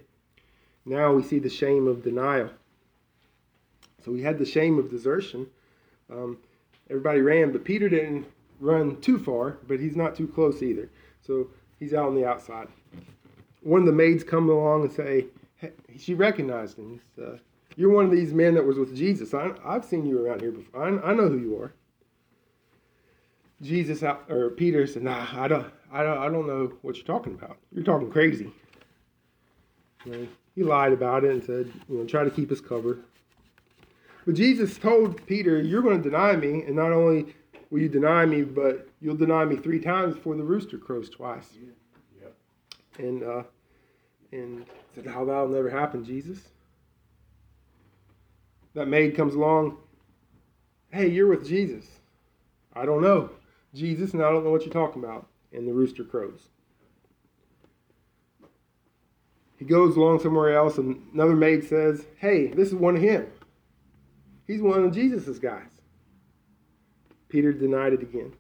Now 0.86 1.14
we 1.14 1.22
see 1.22 1.40
the 1.40 1.50
shame 1.50 1.88
of 1.88 2.04
denial. 2.04 2.50
So 4.04 4.12
we 4.12 4.22
had 4.22 4.40
the 4.40 4.46
shame 4.46 4.80
of 4.80 4.90
desertion. 4.90 5.48
Um, 6.10 6.38
everybody 6.90 7.22
ran, 7.22 7.52
but 7.52 7.66
Peter 7.66 7.90
didn't 7.90 8.26
run 8.60 9.00
too 9.02 9.20
far, 9.20 9.58
but 9.68 9.80
he's 9.80 9.96
not 9.96 10.16
too 10.16 10.28
close 10.28 10.64
either. 10.64 10.90
So 11.22 11.50
he's 11.78 11.94
out 11.94 12.08
on 12.08 12.16
the 12.16 12.26
outside. 12.26 12.70
One 13.62 13.82
of 13.82 13.86
the 13.86 13.92
maids 13.92 14.24
come 14.24 14.50
along 14.50 14.84
and 14.84 14.92
say, 14.92 15.26
hey, 15.58 15.72
she 15.98 16.14
recognized 16.14 16.78
him. 16.78 17.02
Uh, 17.22 17.38
You're 17.78 17.92
one 17.92 18.06
of 18.06 18.12
these 18.12 18.34
men 18.34 18.56
that 18.56 18.66
was 18.66 18.78
with 18.78 18.96
Jesus. 18.96 19.36
I, 19.36 19.52
have 19.64 19.86
seen 19.86 20.06
you 20.08 20.26
around 20.26 20.42
here 20.42 20.52
before. 20.52 20.84
I, 20.84 21.12
I, 21.12 21.14
know 21.14 21.30
who 21.30 21.38
you 21.38 21.62
are. 21.62 21.74
Jesus 23.62 24.04
or 24.04 24.50
Peter 24.50 24.88
said, 24.88 25.04
Nah, 25.04 25.28
I 25.32 25.48
don't, 25.48 25.68
I 25.94 26.02
don't, 26.02 26.18
I 26.18 26.28
don't 26.28 26.48
know 26.48 26.74
what 26.82 26.98
you're 26.98 27.06
talking 27.06 27.36
about. 27.36 27.58
You're 27.72 27.84
talking 27.84 28.12
crazy. 28.12 28.52
You 30.06 30.12
know, 30.12 30.28
he 30.56 30.64
lied 30.64 30.92
about 30.92 31.24
it 31.24 31.32
and 31.32 31.44
said, 31.44 31.72
you 31.88 32.00
know, 32.00 32.06
try 32.06 32.24
to 32.24 32.32
keep 32.32 32.50
his 32.50 32.62
cover. 32.62 32.98
But 34.26 34.36
Jesus 34.36 34.78
told 34.80 35.24
Peter, 35.28 35.62
You're 35.62 35.84
going 35.84 36.02
to 36.02 36.10
deny 36.10 36.36
me, 36.36 36.64
and 36.64 36.76
not 36.76 36.92
only 36.92 37.36
will 37.70 37.80
you 37.80 37.90
deny 37.90 38.26
me, 38.26 38.42
but 38.42 38.90
you'll 39.00 39.16
deny 39.16 39.46
me 39.46 39.56
three 39.56 39.80
times 39.80 40.16
before 40.16 40.36
the 40.36 40.44
rooster 40.44 40.80
crows 40.80 41.10
twice. 41.10 41.50
Yep. 42.20 42.36
And 42.98 43.24
uh, 43.24 43.44
and 44.32 44.66
said, 44.96 45.06
How 45.06 45.24
that'll 45.26 45.48
never 45.48 45.70
happen, 45.70 46.04
Jesus. 46.04 46.40
That 48.78 48.88
maid 48.88 49.16
comes 49.16 49.34
along, 49.34 49.76
Hey, 50.92 51.08
you're 51.08 51.26
with 51.26 51.48
Jesus. 51.48 51.84
I 52.76 52.86
don't 52.86 53.02
know. 53.02 53.32
Jesus, 53.74 54.14
and 54.14 54.22
I 54.22 54.30
don't 54.30 54.44
know 54.44 54.52
what 54.52 54.66
you're 54.66 54.72
talking 54.72 55.04
about. 55.04 55.26
And 55.52 55.68
the 55.68 55.74
rooster 55.74 56.04
crows. 56.04 56.50
He 59.58 59.66
goes 59.66 59.98
along 59.98 60.20
somewhere 60.20 60.56
else, 60.56 60.78
and 60.78 61.02
another 61.12 61.36
maid 61.36 61.68
says, 61.68 62.06
Hey, 62.20 62.50
this 62.50 62.68
is 62.68 62.76
one 62.76 62.96
of 62.96 63.02
him. 63.02 63.26
He's 64.46 64.62
one 64.62 64.84
of 64.84 64.94
Jesus's 64.94 65.40
guys. 65.40 65.72
Peter 67.30 67.52
denied 67.52 67.94
it 67.94 68.04
again. 68.04 68.34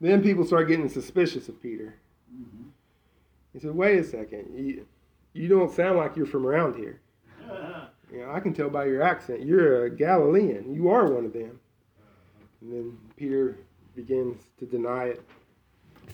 Then 0.00 0.24
people 0.24 0.44
start 0.44 0.66
getting 0.66 0.88
suspicious 0.88 1.48
of 1.48 1.62
Peter. 1.62 1.94
Mm-hmm. 2.34 2.70
He 3.52 3.60
said, 3.60 3.76
Wait 3.76 4.00
a 4.00 4.02
second. 4.02 4.58
You, 4.58 4.86
you 5.34 5.46
don't 5.46 5.72
sound 5.72 5.98
like 5.98 6.16
you're 6.16 6.26
from 6.26 6.44
around 6.44 6.74
here. 6.74 7.00
You 8.12 8.20
know, 8.20 8.32
I 8.32 8.40
can 8.40 8.54
tell 8.54 8.70
by 8.70 8.86
your 8.86 9.02
accent. 9.02 9.44
You're 9.44 9.86
a 9.86 9.90
Galilean. 9.90 10.74
You 10.74 10.88
are 10.90 11.12
one 11.12 11.24
of 11.24 11.32
them. 11.32 11.60
And 12.60 12.72
then 12.72 12.98
Peter 13.16 13.58
begins 13.94 14.42
to 14.58 14.66
deny 14.66 15.06
it. 15.06 15.22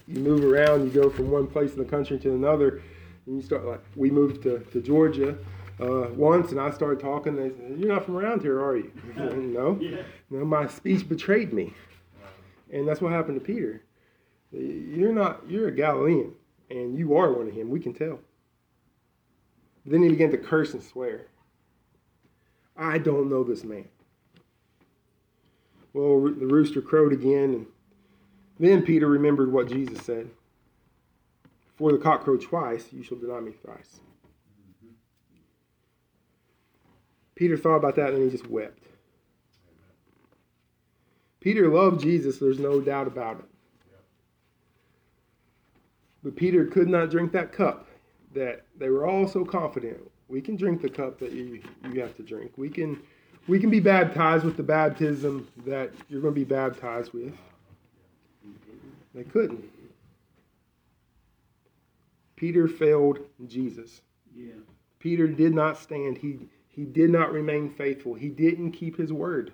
You 0.08 0.20
move 0.20 0.44
around, 0.44 0.84
you 0.84 0.90
go 0.90 1.08
from 1.08 1.30
one 1.30 1.46
place 1.46 1.72
in 1.72 1.78
the 1.78 1.84
country 1.84 2.18
to 2.18 2.34
another, 2.34 2.82
and 3.26 3.36
you 3.36 3.42
start 3.42 3.64
like, 3.64 3.80
we 3.96 4.10
moved 4.10 4.42
to, 4.42 4.58
to 4.72 4.82
Georgia 4.82 5.38
uh, 5.80 6.08
once, 6.14 6.50
and 6.50 6.60
I 6.60 6.70
started 6.70 7.00
talking. 7.00 7.36
They 7.36 7.50
said, 7.50 7.78
You're 7.78 7.92
not 7.92 8.04
from 8.04 8.16
around 8.16 8.42
here, 8.42 8.60
are 8.62 8.76
you? 8.76 8.92
no. 9.16 9.78
Yeah. 9.80 10.02
No, 10.30 10.44
my 10.44 10.66
speech 10.66 11.08
betrayed 11.08 11.52
me. 11.52 11.72
And 12.72 12.88
that's 12.88 13.00
what 13.00 13.12
happened 13.12 13.38
to 13.38 13.44
Peter. 13.44 13.82
You're 14.50 15.12
not, 15.12 15.48
you're 15.48 15.68
a 15.68 15.72
Galilean, 15.72 16.32
and 16.70 16.98
you 16.98 17.16
are 17.16 17.32
one 17.32 17.48
of 17.48 17.54
him. 17.54 17.70
We 17.70 17.80
can 17.80 17.94
tell. 17.94 18.18
Then 19.86 20.02
he 20.02 20.08
began 20.08 20.30
to 20.30 20.38
curse 20.38 20.74
and 20.74 20.82
swear. 20.82 21.26
I 22.76 22.98
don't 22.98 23.30
know 23.30 23.44
this 23.44 23.64
man. 23.64 23.88
Well, 25.92 26.22
the 26.22 26.46
rooster 26.46 26.82
crowed 26.82 27.12
again, 27.12 27.54
and 27.54 27.66
then 28.58 28.82
Peter 28.82 29.06
remembered 29.06 29.52
what 29.52 29.68
Jesus 29.68 30.02
said. 30.02 30.28
Before 31.66 31.92
the 31.92 31.98
cock 31.98 32.24
crow 32.24 32.36
twice, 32.36 32.92
you 32.92 33.02
shall 33.02 33.18
deny 33.18 33.40
me 33.40 33.52
thrice. 33.52 34.00
Peter 37.34 37.56
thought 37.56 37.76
about 37.76 37.96
that 37.96 38.12
and 38.12 38.22
he 38.22 38.30
just 38.30 38.48
wept. 38.48 38.78
Peter 41.40 41.68
loved 41.68 42.00
Jesus, 42.00 42.38
there's 42.38 42.60
no 42.60 42.80
doubt 42.80 43.06
about 43.06 43.40
it. 43.40 43.44
But 46.22 46.36
Peter 46.36 46.64
could 46.64 46.88
not 46.88 47.10
drink 47.10 47.32
that 47.32 47.52
cup 47.52 47.86
that 48.34 48.64
they 48.78 48.88
were 48.88 49.06
all 49.06 49.28
so 49.28 49.44
confident. 49.44 49.98
We 50.28 50.40
can 50.40 50.56
drink 50.56 50.80
the 50.82 50.88
cup 50.88 51.18
that 51.20 51.32
you, 51.32 51.60
you 51.92 52.00
have 52.00 52.16
to 52.16 52.22
drink. 52.22 52.52
We 52.56 52.70
can 52.70 53.00
we 53.46 53.60
can 53.60 53.70
be 53.70 53.80
baptized 53.80 54.44
with 54.44 54.56
the 54.56 54.62
baptism 54.62 55.48
that 55.66 55.90
you're 56.08 56.22
going 56.22 56.34
to 56.34 56.40
be 56.40 56.44
baptized 56.44 57.12
with. 57.12 57.34
They 59.14 59.24
couldn't. 59.24 59.64
Peter 62.36 62.66
failed 62.66 63.18
Jesus. 63.46 64.00
Yeah. 64.34 64.54
Peter 64.98 65.28
did 65.28 65.54
not 65.54 65.78
stand. 65.78 66.18
He 66.18 66.38
he 66.68 66.84
did 66.84 67.10
not 67.10 67.32
remain 67.32 67.70
faithful. 67.70 68.14
He 68.14 68.28
didn't 68.28 68.72
keep 68.72 68.96
his 68.96 69.12
word. 69.12 69.52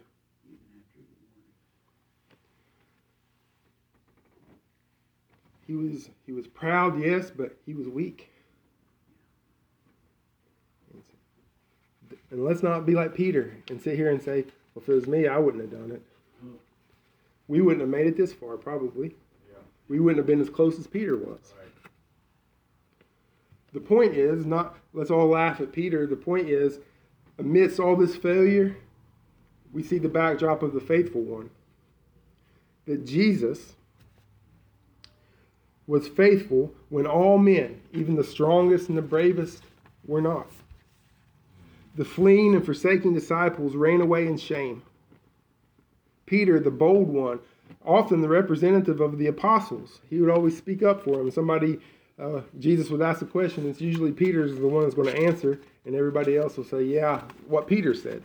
He 5.67 5.75
was 5.75 6.09
he 6.25 6.33
was 6.33 6.47
proud, 6.47 7.01
yes, 7.01 7.31
but 7.31 7.57
he 7.67 7.75
was 7.75 7.87
weak. 7.87 8.30
And 12.31 12.45
let's 12.45 12.63
not 12.63 12.87
be 12.87 12.95
like 12.95 13.15
Peter 13.15 13.57
and 13.69 13.81
sit 13.81 13.97
here 13.97 14.11
and 14.11 14.23
say, 14.23 14.45
"Well, 14.75 14.83
if 14.83 14.89
it 14.89 14.95
was 14.95 15.07
me, 15.07 15.27
I 15.27 15.39
wouldn't 15.39 15.63
have 15.63 15.73
done 15.73 15.91
it." 15.93 16.03
We 17.49 17.61
wouldn't 17.61 17.81
have 17.81 17.91
made 17.91 18.07
it 18.07 18.17
this 18.17 18.33
far, 18.33 18.57
probably. 18.57 19.17
We 19.89 19.99
wouldn't 19.99 20.19
have 20.19 20.27
been 20.27 20.41
as 20.41 20.49
close 20.49 20.79
as 20.79 20.87
Peter 20.87 21.17
was. 21.17 21.53
The 23.73 23.81
point 23.81 24.15
is 24.15 24.47
not 24.47 24.79
let's 24.93 25.11
all 25.11 25.27
laugh 25.27 25.61
at 25.61 25.73
Peter. 25.73 26.07
The 26.07 26.17
point 26.17 26.49
is, 26.49 26.79
amidst 27.39 27.81
all 27.81 27.97
this 27.97 28.15
failure, 28.15 28.77
we 29.73 29.83
see 29.83 29.99
the 29.99 30.09
backdrop 30.09 30.63
of 30.63 30.73
the 30.73 30.81
faithful 30.81 31.23
one. 31.23 31.51
That 32.87 33.05
Jesus 33.05 33.75
was 35.87 36.07
faithful 36.07 36.73
when 36.89 37.07
all 37.07 37.39
men, 37.39 37.81
even 37.93 38.15
the 38.15 38.23
strongest 38.23 38.89
and 38.89 38.97
the 38.97 39.03
bravest, 39.03 39.65
were 40.07 40.21
not. 40.21 40.49
The 41.97 42.05
fleeing 42.05 42.55
and 42.55 42.65
forsaking 42.65 43.15
disciples 43.15 43.75
ran 43.75 44.01
away 44.01 44.27
in 44.27 44.37
shame. 44.37 44.83
Peter, 46.27 46.61
the 46.61 46.71
bold 46.71 47.09
one, 47.09 47.41
often 47.85 48.21
the 48.21 48.29
representative 48.29 49.01
of 49.01 49.19
the 49.19 49.27
apostles, 49.27 50.01
he 50.09 50.21
would 50.21 50.31
always 50.31 50.57
speak 50.57 50.83
up 50.83 51.03
for 51.03 51.17
them. 51.17 51.31
Somebody 51.31 51.81
uh, 52.21 52.43
Jesus 52.59 52.91
would 52.91 53.01
ask 53.01 53.23
a 53.23 53.27
question, 53.27 53.69
it's 53.69 53.81
usually 53.81 54.13
Peter's 54.13 54.55
the 54.55 54.69
one 54.69 54.83
that's 54.83 54.95
going 54.95 55.13
to 55.13 55.25
answer, 55.25 55.59
and 55.87 55.95
everybody 55.95 56.37
else 56.37 56.57
will 56.57 56.65
say, 56.65 56.83
Yeah, 56.83 57.23
what 57.47 57.67
Peter 57.67 57.95
said. 57.95 58.23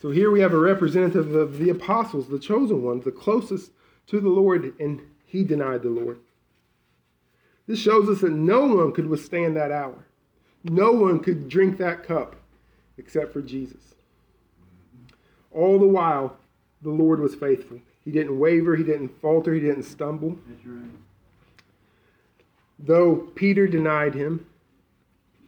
So 0.00 0.10
here 0.10 0.30
we 0.30 0.40
have 0.40 0.54
a 0.54 0.58
representative 0.58 1.34
of 1.34 1.58
the 1.58 1.68
apostles, 1.68 2.28
the 2.28 2.38
chosen 2.38 2.82
ones, 2.82 3.04
the 3.04 3.12
closest 3.12 3.72
to 4.06 4.18
the 4.18 4.30
Lord, 4.30 4.72
and 4.80 5.02
he 5.26 5.44
denied 5.44 5.82
the 5.82 5.90
Lord. 5.90 6.20
This 7.66 7.78
shows 7.78 8.08
us 8.08 8.22
that 8.22 8.32
no 8.32 8.66
one 8.66 8.92
could 8.92 9.06
withstand 9.06 9.56
that 9.56 9.70
hour. 9.70 10.06
No 10.64 10.92
one 10.92 11.20
could 11.20 11.48
drink 11.48 11.76
that 11.78 12.02
cup 12.02 12.34
except 13.00 13.32
for 13.32 13.40
Jesus. 13.40 13.94
All 15.50 15.78
the 15.78 15.86
while, 15.86 16.36
the 16.82 16.90
Lord 16.90 17.18
was 17.18 17.34
faithful. 17.34 17.80
He 18.04 18.12
didn't 18.12 18.38
waver, 18.38 18.76
he 18.76 18.84
didn't 18.84 19.20
falter, 19.20 19.52
he 19.52 19.60
didn't 19.60 19.82
stumble. 19.82 20.38
That's 20.46 20.64
right. 20.66 20.90
Though 22.78 23.16
Peter 23.34 23.66
denied 23.66 24.14
him, 24.14 24.46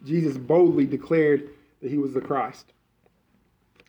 Jesus 0.03 0.37
boldly 0.37 0.85
declared 0.85 1.49
that 1.81 1.89
he 1.89 1.97
was 1.97 2.13
the 2.13 2.21
Christ. 2.21 2.73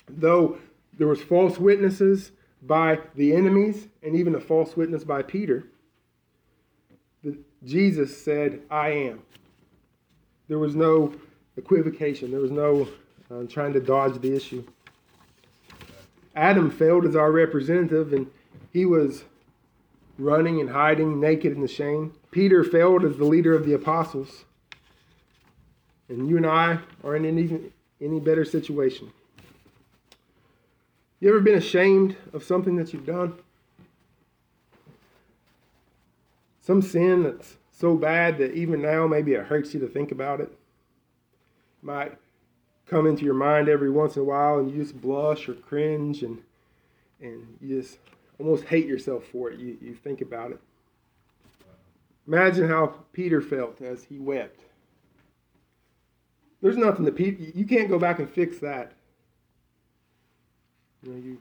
Though 0.08 0.58
there 0.96 1.08
was 1.08 1.22
false 1.22 1.58
witnesses 1.58 2.30
by 2.62 3.00
the 3.14 3.34
enemies 3.34 3.88
and 4.02 4.14
even 4.14 4.34
a 4.34 4.40
false 4.40 4.76
witness 4.76 5.04
by 5.04 5.22
Peter, 5.22 5.64
Jesus 7.64 8.22
said, 8.22 8.60
I 8.70 8.90
am. 8.90 9.22
There 10.48 10.58
was 10.58 10.76
no 10.76 11.14
equivocation. 11.56 12.30
There 12.30 12.40
was 12.40 12.50
no 12.50 12.88
uh, 13.30 13.42
trying 13.48 13.72
to 13.72 13.80
dodge 13.80 14.20
the 14.20 14.34
issue. 14.34 14.64
Adam 16.34 16.70
failed 16.70 17.04
as 17.04 17.14
our 17.14 17.30
representative, 17.30 18.12
and 18.12 18.26
he 18.72 18.84
was 18.84 19.24
running 20.18 20.60
and 20.60 20.70
hiding, 20.70 21.20
naked 21.20 21.52
in 21.52 21.60
the 21.60 21.68
shame. 21.68 22.14
Peter 22.30 22.64
failed 22.64 23.04
as 23.04 23.16
the 23.16 23.24
leader 23.24 23.54
of 23.54 23.64
the 23.64 23.72
apostles. 23.72 24.44
And 26.08 26.28
you 26.28 26.36
and 26.36 26.46
I 26.46 26.80
are 27.02 27.16
in 27.16 27.24
any, 27.24 27.72
any 28.00 28.20
better 28.20 28.44
situation. 28.44 29.12
You 31.20 31.30
ever 31.30 31.40
been 31.40 31.54
ashamed 31.54 32.16
of 32.32 32.44
something 32.44 32.76
that 32.76 32.92
you've 32.92 33.06
done? 33.06 33.34
Some 36.60 36.82
sin 36.82 37.22
that's 37.22 37.56
so 37.72 37.96
bad 37.96 38.38
that 38.38 38.54
even 38.54 38.82
now 38.82 39.06
maybe 39.06 39.32
it 39.32 39.46
hurts 39.46 39.74
you 39.74 39.80
to 39.80 39.86
think 39.86 40.12
about 40.12 40.40
it. 40.40 40.48
it 40.48 40.58
might 41.82 42.12
come 42.86 43.06
into 43.06 43.24
your 43.24 43.34
mind 43.34 43.68
every 43.68 43.90
once 43.90 44.16
in 44.16 44.22
a 44.22 44.24
while 44.24 44.58
and 44.58 44.70
you 44.70 44.82
just 44.82 45.00
blush 45.00 45.48
or 45.48 45.54
cringe 45.54 46.22
and 46.22 46.42
and 47.20 47.56
you 47.60 47.80
just 47.80 47.98
almost 48.38 48.64
hate 48.64 48.86
yourself 48.86 49.24
for 49.24 49.50
it. 49.50 49.58
You, 49.58 49.76
you 49.80 49.94
think 49.94 50.20
about 50.20 50.50
it. 50.50 50.60
Imagine 52.26 52.68
how 52.68 52.94
Peter 53.12 53.40
felt 53.40 53.80
as 53.80 54.04
he 54.04 54.18
wept. 54.18 54.60
There's 56.60 56.76
nothing 56.76 57.04
that 57.04 57.16
Peter, 57.16 57.42
you 57.54 57.66
can't 57.66 57.88
go 57.88 57.98
back 57.98 58.18
and 58.18 58.28
fix 58.28 58.58
that. 58.58 58.92
You 61.02 61.12
know, 61.12 61.18
you, 61.18 61.38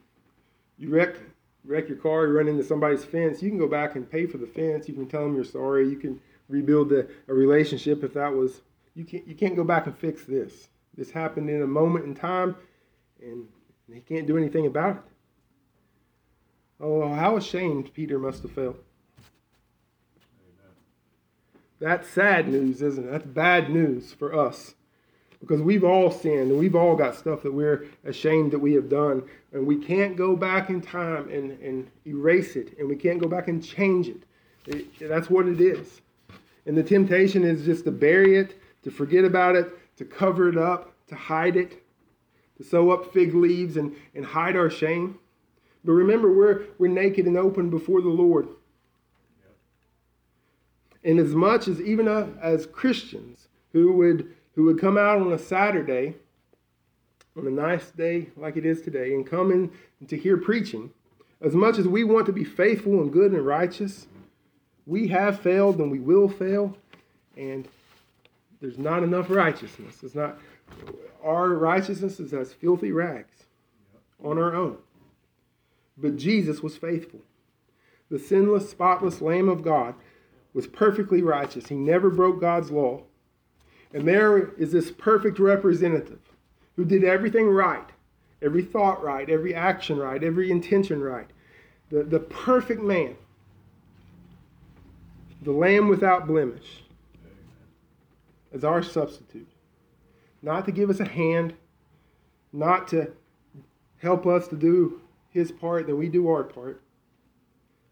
you 0.78 0.90
wreck, 0.90 1.16
wreck 1.64 1.88
your 1.88 1.96
car, 1.96 2.26
you 2.26 2.32
run 2.32 2.48
into 2.48 2.62
somebody's 2.62 3.04
fence, 3.04 3.42
you 3.42 3.48
can 3.48 3.58
go 3.58 3.66
back 3.68 3.96
and 3.96 4.10
pay 4.10 4.26
for 4.26 4.36
the 4.36 4.46
fence. 4.46 4.88
You 4.88 4.94
can 4.94 5.06
tell 5.06 5.22
them 5.22 5.34
you're 5.34 5.44
sorry. 5.44 5.88
You 5.88 5.96
can 5.96 6.20
rebuild 6.48 6.90
the, 6.90 7.08
a 7.28 7.34
relationship 7.34 8.04
if 8.04 8.12
that 8.14 8.32
was, 8.32 8.60
you 8.94 9.04
can't, 9.04 9.26
you 9.26 9.34
can't 9.34 9.56
go 9.56 9.64
back 9.64 9.86
and 9.86 9.96
fix 9.96 10.24
this. 10.24 10.68
This 10.96 11.10
happened 11.10 11.50
in 11.50 11.62
a 11.62 11.66
moment 11.66 12.04
in 12.04 12.14
time, 12.14 12.56
and 13.20 13.46
he 13.92 14.00
can't 14.00 14.26
do 14.26 14.36
anything 14.36 14.66
about 14.66 14.96
it. 14.96 15.02
Oh, 16.80 17.12
how 17.12 17.36
ashamed 17.36 17.92
Peter 17.94 18.18
must 18.18 18.42
have 18.42 18.52
felt. 18.52 18.76
That's 21.80 22.08
sad 22.08 22.48
news, 22.48 22.82
isn't 22.82 23.04
it? 23.04 23.10
That's 23.10 23.26
bad 23.26 23.70
news 23.70 24.12
for 24.12 24.34
us. 24.34 24.74
Because 25.40 25.60
we've 25.60 25.84
all 25.84 26.10
sinned 26.10 26.50
and 26.50 26.58
we've 26.58 26.74
all 26.74 26.96
got 26.96 27.14
stuff 27.14 27.42
that 27.42 27.52
we're 27.52 27.84
ashamed 28.04 28.52
that 28.52 28.58
we 28.58 28.72
have 28.72 28.88
done. 28.88 29.22
And 29.52 29.66
we 29.66 29.76
can't 29.76 30.16
go 30.16 30.34
back 30.34 30.70
in 30.70 30.80
time 30.80 31.28
and, 31.28 31.50
and 31.60 31.90
erase 32.06 32.56
it. 32.56 32.78
And 32.78 32.88
we 32.88 32.96
can't 32.96 33.20
go 33.20 33.28
back 33.28 33.48
and 33.48 33.62
change 33.62 34.08
it. 34.08 34.22
it. 34.66 35.08
That's 35.08 35.28
what 35.28 35.46
it 35.46 35.60
is. 35.60 36.00
And 36.64 36.76
the 36.76 36.82
temptation 36.82 37.44
is 37.44 37.66
just 37.66 37.84
to 37.84 37.90
bury 37.90 38.38
it, 38.38 38.58
to 38.84 38.90
forget 38.90 39.24
about 39.24 39.54
it, 39.54 39.70
to 39.96 40.04
cover 40.04 40.48
it 40.48 40.56
up, 40.56 40.92
to 41.08 41.14
hide 41.14 41.56
it, 41.56 41.82
to 42.56 42.64
sew 42.64 42.90
up 42.90 43.12
fig 43.12 43.34
leaves 43.34 43.76
and, 43.76 43.94
and 44.14 44.24
hide 44.24 44.56
our 44.56 44.70
shame. 44.70 45.18
But 45.84 45.92
remember, 45.92 46.32
we're, 46.32 46.64
we're 46.78 46.88
naked 46.88 47.26
and 47.26 47.36
open 47.36 47.70
before 47.70 48.00
the 48.00 48.08
Lord. 48.08 48.48
And 51.02 51.18
as 51.18 51.34
much 51.34 51.68
as 51.68 51.80
even 51.80 52.08
uh, 52.08 52.28
as 52.40 52.66
Christians 52.66 53.48
who 53.72 53.92
would, 53.92 54.34
who 54.54 54.64
would 54.64 54.80
come 54.80 54.96
out 54.96 55.20
on 55.20 55.32
a 55.32 55.38
Saturday, 55.38 56.14
on 57.36 57.46
a 57.46 57.50
nice 57.50 57.90
day 57.90 58.28
like 58.36 58.56
it 58.56 58.64
is 58.64 58.80
today, 58.80 59.12
and 59.12 59.26
come 59.26 59.50
in 59.50 59.70
to 60.08 60.16
hear 60.16 60.36
preaching, 60.36 60.90
as 61.40 61.54
much 61.54 61.78
as 61.78 61.86
we 61.86 62.04
want 62.04 62.24
to 62.26 62.32
be 62.32 62.44
faithful 62.44 63.02
and 63.02 63.12
good 63.12 63.32
and 63.32 63.44
righteous, 63.44 64.06
we 64.86 65.08
have 65.08 65.40
failed 65.40 65.78
and 65.78 65.90
we 65.90 65.98
will 65.98 66.28
fail, 66.28 66.76
and 67.36 67.68
there's 68.60 68.78
not 68.78 69.02
enough 69.02 69.30
righteousness. 69.30 70.02
It's 70.02 70.14
not 70.14 70.38
our 71.22 71.50
righteousness 71.50 72.20
is 72.20 72.32
as 72.32 72.52
filthy 72.52 72.92
rags 72.92 73.44
on 74.22 74.38
our 74.38 74.54
own. 74.54 74.78
But 75.96 76.16
Jesus 76.16 76.62
was 76.62 76.76
faithful. 76.76 77.20
The 78.10 78.18
sinless, 78.18 78.70
spotless 78.70 79.20
Lamb 79.20 79.48
of 79.48 79.62
God 79.62 79.94
was 80.52 80.66
perfectly 80.66 81.22
righteous. 81.22 81.68
He 81.68 81.74
never 81.74 82.10
broke 82.10 82.40
God's 82.40 82.70
law. 82.70 83.02
And 83.92 84.06
there 84.06 84.52
is 84.54 84.72
this 84.72 84.90
perfect 84.90 85.38
representative 85.38 86.20
who 86.76 86.84
did 86.84 87.04
everything 87.04 87.48
right 87.48 87.90
every 88.44 88.62
thought 88.62 89.02
right, 89.02 89.28
every 89.30 89.54
action 89.54 89.96
right, 89.96 90.22
every 90.22 90.50
intention 90.50 91.00
right. 91.00 91.28
The, 91.90 92.02
the 92.02 92.20
perfect 92.20 92.82
man, 92.82 93.16
the 95.42 95.52
Lamb 95.52 95.88
without 95.88 96.26
blemish, 96.26 96.83
as 98.54 98.64
our 98.64 98.82
substitute. 98.82 99.48
Not 100.42 100.64
to 100.66 100.72
give 100.72 100.90
us 100.90 101.00
a 101.00 101.08
hand, 101.08 101.54
not 102.52 102.88
to 102.88 103.10
help 103.98 104.26
us 104.26 104.48
to 104.48 104.56
do 104.56 105.00
his 105.30 105.50
part, 105.50 105.86
that 105.86 105.96
we 105.96 106.08
do 106.08 106.28
our 106.28 106.44
part. 106.44 106.80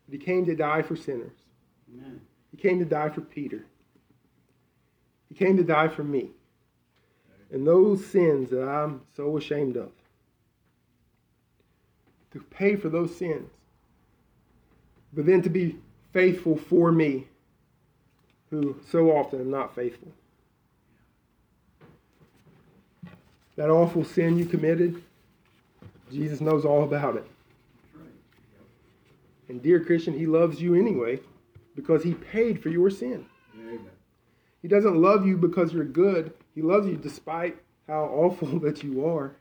But 0.06 0.18
he 0.18 0.24
came 0.24 0.46
to 0.46 0.54
die 0.54 0.82
for 0.82 0.94
sinners. 0.94 1.36
Amen. 1.92 2.20
He 2.50 2.56
came 2.56 2.78
to 2.78 2.84
die 2.84 3.08
for 3.08 3.22
Peter. 3.22 3.64
He 5.28 5.34
came 5.34 5.56
to 5.56 5.64
die 5.64 5.88
for 5.88 6.04
me. 6.04 6.30
And 7.50 7.66
those 7.66 8.06
sins 8.06 8.50
that 8.50 8.68
I'm 8.68 9.02
so 9.16 9.36
ashamed 9.36 9.76
of. 9.76 9.90
To 12.32 12.40
pay 12.40 12.76
for 12.76 12.88
those 12.88 13.16
sins 13.16 13.50
but 15.12 15.26
then 15.26 15.42
to 15.42 15.50
be 15.50 15.76
faithful 16.12 16.56
for 16.56 16.90
me, 16.90 17.26
who 18.50 18.76
so 18.90 19.10
often 19.10 19.40
am 19.40 19.50
not 19.50 19.74
faithful. 19.74 20.08
That 23.62 23.70
awful 23.70 24.02
sin 24.02 24.36
you 24.36 24.44
committed, 24.44 25.00
Jesus 26.10 26.40
knows 26.40 26.64
all 26.64 26.82
about 26.82 27.14
it. 27.14 27.24
And 29.48 29.62
dear 29.62 29.78
Christian, 29.78 30.18
he 30.18 30.26
loves 30.26 30.60
you 30.60 30.74
anyway 30.74 31.20
because 31.76 32.02
he 32.02 32.14
paid 32.14 32.60
for 32.60 32.70
your 32.70 32.90
sin. 32.90 33.24
Amen. 33.56 33.78
He 34.62 34.66
doesn't 34.66 35.00
love 35.00 35.24
you 35.24 35.36
because 35.36 35.72
you're 35.72 35.84
good. 35.84 36.32
He 36.56 36.60
loves 36.60 36.88
you 36.88 36.96
despite 36.96 37.56
how 37.86 38.06
awful 38.06 38.58
that 38.58 38.82
you 38.82 39.06
are. 39.06 39.36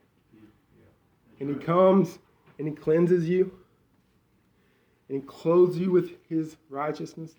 And 1.40 1.50
he 1.50 1.56
comes 1.56 2.20
and 2.60 2.68
he 2.68 2.76
cleanses 2.76 3.28
you 3.28 3.52
and 5.10 5.20
he 5.20 5.28
clothes 5.28 5.80
you 5.80 5.90
with 5.90 6.12
his 6.30 6.58
righteousness. 6.70 7.34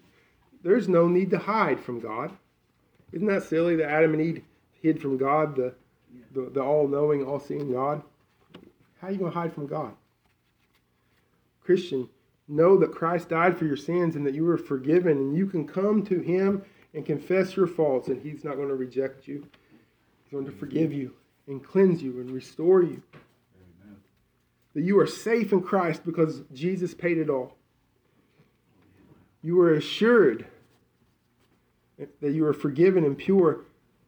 There's 0.64 0.88
no 0.88 1.06
need 1.06 1.30
to 1.30 1.38
hide 1.38 1.78
from 1.78 2.00
God. 2.00 2.32
Isn't 3.12 3.28
that 3.28 3.44
silly 3.44 3.76
that 3.76 3.88
Adam 3.88 4.14
and 4.14 4.20
Eve 4.20 4.42
hid 4.82 5.00
from 5.00 5.16
God, 5.16 5.54
the, 5.54 5.74
the, 6.32 6.50
the 6.52 6.62
all 6.62 6.88
knowing, 6.88 7.24
all 7.24 7.40
seeing 7.40 7.72
God? 7.72 8.02
How 9.00 9.08
are 9.08 9.10
you 9.10 9.18
going 9.18 9.32
to 9.32 9.38
hide 9.38 9.52
from 9.52 9.66
God? 9.66 9.92
Christian, 11.64 12.08
know 12.48 12.76
that 12.78 12.92
Christ 12.92 13.28
died 13.28 13.58
for 13.58 13.64
your 13.64 13.76
sins 13.76 14.16
and 14.16 14.26
that 14.26 14.34
you 14.34 14.48
are 14.48 14.58
forgiven, 14.58 15.12
and 15.18 15.36
you 15.36 15.46
can 15.46 15.66
come 15.66 16.04
to 16.06 16.20
him 16.20 16.64
and 16.94 17.06
confess 17.06 17.56
your 17.56 17.66
faults, 17.66 18.08
and 18.08 18.22
he's 18.22 18.44
not 18.44 18.56
going 18.56 18.68
to 18.68 18.74
reject 18.74 19.26
you. 19.26 19.46
He's 20.22 20.32
going 20.32 20.44
to 20.46 20.52
forgive 20.52 20.92
you 20.92 21.14
and 21.46 21.64
cleanse 21.64 22.02
you 22.02 22.20
and 22.20 22.30
restore 22.30 22.82
you. 22.82 23.02
Amen. 23.84 23.96
That 24.74 24.82
you 24.82 24.98
are 24.98 25.06
safe 25.06 25.52
in 25.52 25.62
Christ 25.62 26.04
because 26.04 26.42
Jesus 26.52 26.94
paid 26.94 27.18
it 27.18 27.30
all. 27.30 27.56
You 29.42 29.60
are 29.60 29.74
assured 29.74 30.46
that 32.20 32.32
you 32.32 32.46
are 32.46 32.52
forgiven 32.52 33.04
and 33.04 33.16
pure, 33.16 33.60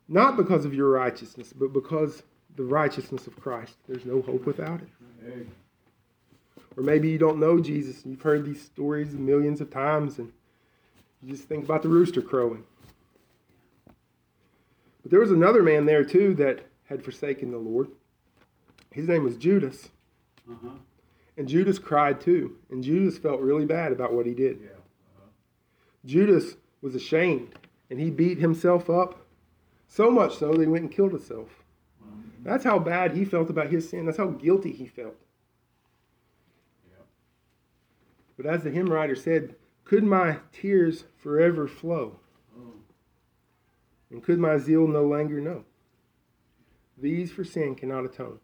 not 0.09 0.37
because 0.37 0.65
of 0.65 0.75
your 0.75 0.91
righteousness, 0.91 1.53
but 1.53 1.73
because 1.73 2.23
the 2.57 2.65
righteousness 2.65 3.27
of 3.27 3.41
Christ. 3.41 3.77
There's 3.89 4.05
no 4.05 4.23
hope 4.23 4.47
without 4.47 4.81
it. 4.81 4.89
Amen. 5.23 5.51
Or 6.77 6.83
maybe 6.83 7.09
you 7.09 7.19
don't 7.19 7.39
know 7.39 7.61
Jesus 7.61 8.03
and 8.03 8.13
you've 8.13 8.23
heard 8.23 8.45
these 8.45 8.63
stories 8.63 9.13
millions 9.13 9.61
of 9.61 9.71
times 9.71 10.19
and 10.19 10.33
you 11.23 11.33
just 11.33 11.49
think 11.49 11.65
about 11.65 11.83
the 11.83 11.89
rooster 11.89 12.21
crowing. 12.21 12.65
But 15.03 15.11
there 15.11 15.21
was 15.21 15.31
another 15.31 15.63
man 15.63 15.87
there 15.87 16.05
too 16.05 16.35
that 16.35 16.67
had 16.85 17.05
forsaken 17.05 17.51
the 17.51 17.59
Lord. 17.59 17.89
His 18.91 19.09
name 19.09 19.25
was 19.25 19.37
Judas. 19.37 19.89
Uh-huh. 20.51 20.71
And 21.37 21.49
Judas 21.49 21.79
cried 21.79 22.21
too. 22.21 22.57
And 22.71 22.83
Judas 22.83 23.19
felt 23.19 23.41
really 23.41 23.65
bad 23.65 23.93
about 23.93 24.13
what 24.13 24.27
he 24.27 24.35
did. 24.35 24.61
Yeah. 24.61 24.71
Uh-huh. 24.71 25.29
Judas 26.05 26.57
was 26.83 26.95
ashamed 26.95 27.55
and 27.91 28.01
he 28.01 28.11
beat 28.11 28.39
himself 28.39 28.91
up 28.91 29.24
so 29.95 30.11
much 30.11 30.39
so 30.39 30.51
that 30.51 30.61
he 30.61 30.67
went 30.67 30.83
and 30.83 30.93
killed 30.93 31.13
himself. 31.13 31.49
That's 32.43 32.65
how 32.65 32.81
bad 32.81 33.13
he 33.13 33.25
felt 33.25 33.49
about 33.49 33.71
his 33.71 33.89
sin. 33.89 34.07
That's 34.07 34.19
how 34.19 34.27
guilty 34.27 34.73
he 34.73 34.87
felt. 34.87 35.15
But 38.37 38.47
as 38.47 38.65
the 38.65 38.71
hymn 38.71 38.89
writer 38.93 39.15
said, 39.15 39.55
could 39.85 40.03
my 40.03 40.39
tears 40.53 41.05
forever 41.17 41.69
flow? 41.69 42.17
And 44.11 44.23
could 44.23 44.41
my 44.41 44.59
zeal 44.59 44.89
no 44.89 45.05
longer 45.05 45.41
know? 45.41 45.65
These 46.99 47.31
for 47.31 47.45
sin 47.45 47.77
cannot 47.77 48.05
atone. 48.05 48.41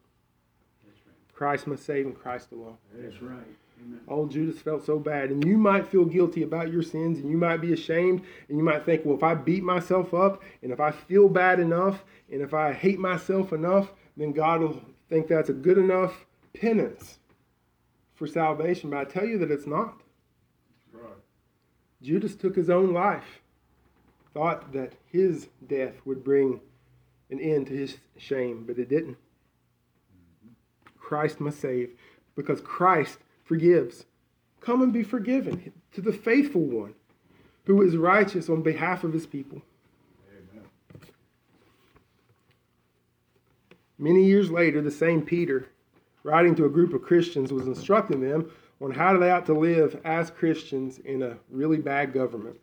Christ 1.32 1.66
must 1.66 1.84
save 1.84 2.06
and 2.06 2.16
Christ 2.16 2.52
alone. 2.52 2.76
That's 2.94 3.20
right. 3.20 3.46
Amen. 3.80 4.00
Oh, 4.08 4.26
Judas 4.26 4.60
felt 4.60 4.84
so 4.84 4.98
bad. 4.98 5.30
And 5.30 5.44
you 5.44 5.56
might 5.56 5.88
feel 5.88 6.04
guilty 6.04 6.42
about 6.42 6.72
your 6.72 6.82
sins 6.82 7.18
and 7.18 7.30
you 7.30 7.36
might 7.36 7.60
be 7.60 7.72
ashamed 7.72 8.22
and 8.48 8.58
you 8.58 8.64
might 8.64 8.84
think, 8.84 9.04
well, 9.04 9.16
if 9.16 9.22
I 9.22 9.34
beat 9.34 9.62
myself 9.62 10.12
up 10.12 10.42
and 10.62 10.72
if 10.72 10.80
I 10.80 10.90
feel 10.90 11.28
bad 11.28 11.60
enough 11.60 12.04
and 12.30 12.42
if 12.42 12.52
I 12.54 12.72
hate 12.72 12.98
myself 12.98 13.52
enough, 13.52 13.92
then 14.16 14.32
God 14.32 14.60
will 14.60 14.80
think 15.08 15.28
that's 15.28 15.48
a 15.48 15.54
good 15.54 15.78
enough 15.78 16.26
penance 16.54 17.18
for 18.14 18.26
salvation. 18.26 18.90
But 18.90 18.98
I 18.98 19.04
tell 19.04 19.24
you 19.24 19.38
that 19.38 19.50
it's 19.50 19.66
not. 19.66 20.02
Right. 20.92 21.10
Judas 22.02 22.36
took 22.36 22.56
his 22.56 22.68
own 22.68 22.92
life, 22.92 23.40
thought 24.34 24.72
that 24.72 24.94
his 25.06 25.48
death 25.66 25.94
would 26.04 26.22
bring 26.22 26.60
an 27.30 27.40
end 27.40 27.68
to 27.68 27.76
his 27.76 27.98
shame, 28.16 28.64
but 28.66 28.78
it 28.78 28.88
didn't. 28.88 29.16
Mm-hmm. 29.16 30.52
Christ 30.98 31.40
must 31.40 31.60
save 31.60 31.90
because 32.36 32.60
Christ 32.60 33.18
forgives. 33.50 34.04
Come 34.60 34.80
and 34.80 34.92
be 34.92 35.02
forgiven 35.02 35.72
to 35.90 36.00
the 36.00 36.12
faithful 36.12 36.60
one 36.60 36.94
who 37.64 37.82
is 37.82 37.96
righteous 37.96 38.48
on 38.48 38.62
behalf 38.62 39.02
of 39.02 39.12
his 39.12 39.26
people. 39.26 39.60
Amen. 40.30 40.64
Many 43.98 44.24
years 44.24 44.52
later, 44.52 44.80
the 44.80 44.90
same 44.92 45.22
Peter, 45.22 45.66
writing 46.22 46.54
to 46.54 46.66
a 46.66 46.68
group 46.68 46.94
of 46.94 47.02
Christians, 47.02 47.52
was 47.52 47.66
instructing 47.66 48.20
them 48.20 48.52
on 48.80 48.92
how 48.92 49.18
they 49.18 49.32
ought 49.32 49.46
to 49.46 49.58
live 49.58 50.00
as 50.04 50.30
Christians 50.30 50.98
in 50.98 51.20
a 51.24 51.36
really 51.50 51.78
bad 51.78 52.12
government. 52.12 52.56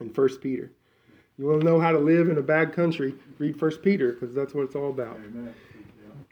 In 0.00 0.08
1 0.08 0.28
Peter. 0.42 0.70
You 1.38 1.46
want 1.46 1.60
to 1.60 1.66
know 1.66 1.80
how 1.80 1.92
to 1.92 1.98
live 1.98 2.28
in 2.28 2.36
a 2.36 2.42
bad 2.42 2.74
country? 2.74 3.14
Read 3.38 3.58
1 3.58 3.70
Peter 3.78 4.12
because 4.12 4.34
that's 4.34 4.52
what 4.52 4.64
it's 4.64 4.76
all 4.76 4.90
about. 4.90 5.16
Amen. 5.16 5.54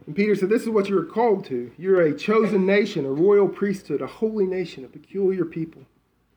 And 0.06 0.16
Peter 0.16 0.34
said, 0.34 0.48
This 0.48 0.62
is 0.62 0.68
what 0.70 0.88
you 0.88 0.98
are 0.98 1.04
called 1.04 1.44
to. 1.46 1.70
You're 1.76 2.02
a 2.02 2.16
chosen 2.16 2.66
nation, 2.66 3.06
a 3.06 3.10
royal 3.10 3.48
priesthood, 3.48 4.00
a 4.00 4.06
holy 4.06 4.46
nation, 4.46 4.84
a 4.84 4.88
peculiar 4.88 5.44
people. 5.44 5.82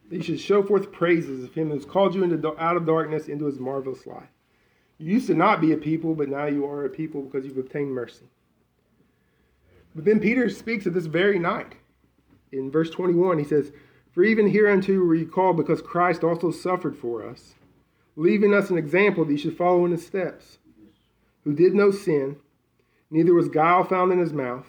You 0.10 0.22
should 0.22 0.40
show 0.40 0.62
forth 0.62 0.92
praises 0.92 1.44
of 1.44 1.54
him 1.54 1.70
who 1.70 1.76
has 1.76 1.86
called 1.86 2.14
you 2.14 2.24
into, 2.24 2.62
out 2.62 2.78
of 2.78 2.86
darkness 2.86 3.28
into 3.28 3.46
his 3.46 3.60
marvelous 3.60 4.06
light. 4.06 4.30
You 5.00 5.14
used 5.14 5.28
to 5.28 5.34
not 5.34 5.60
be 5.60 5.72
a 5.72 5.78
people, 5.78 6.14
but 6.14 6.30
now 6.30 6.46
you 6.46 6.66
are 6.66 6.86
a 6.86 6.90
people 6.90 7.24
because 7.24 7.46
you've 7.46 7.58
obtained 7.58 7.92
mercy. 7.92 8.26
But 9.96 10.06
then 10.06 10.20
Peter 10.20 10.50
speaks 10.50 10.86
of 10.86 10.94
this 10.94 11.06
very 11.06 11.40
night. 11.40 11.76
In 12.52 12.70
verse 12.70 12.90
21, 12.90 13.40
he 13.40 13.44
says, 13.44 13.72
For 14.12 14.24
even 14.24 14.50
hereunto 14.50 15.00
were 15.00 15.16
you 15.16 15.26
called, 15.26 15.58
because 15.58 15.82
Christ 15.82 16.24
also 16.24 16.52
suffered 16.52 16.96
for 16.96 17.28
us, 17.28 17.56
leaving 18.16 18.54
us 18.54 18.70
an 18.70 18.78
example 18.78 19.26
that 19.26 19.32
you 19.32 19.38
should 19.38 19.58
follow 19.58 19.86
in 19.86 19.92
his 19.92 20.06
steps, 20.06 20.60
who 21.44 21.54
did 21.54 21.74
no 21.74 21.90
sin, 21.92 22.38
neither 23.14 23.34
was 23.34 23.48
guile 23.48 23.84
found 23.84 24.12
in 24.12 24.20
his 24.20 24.34
mouth, 24.34 24.68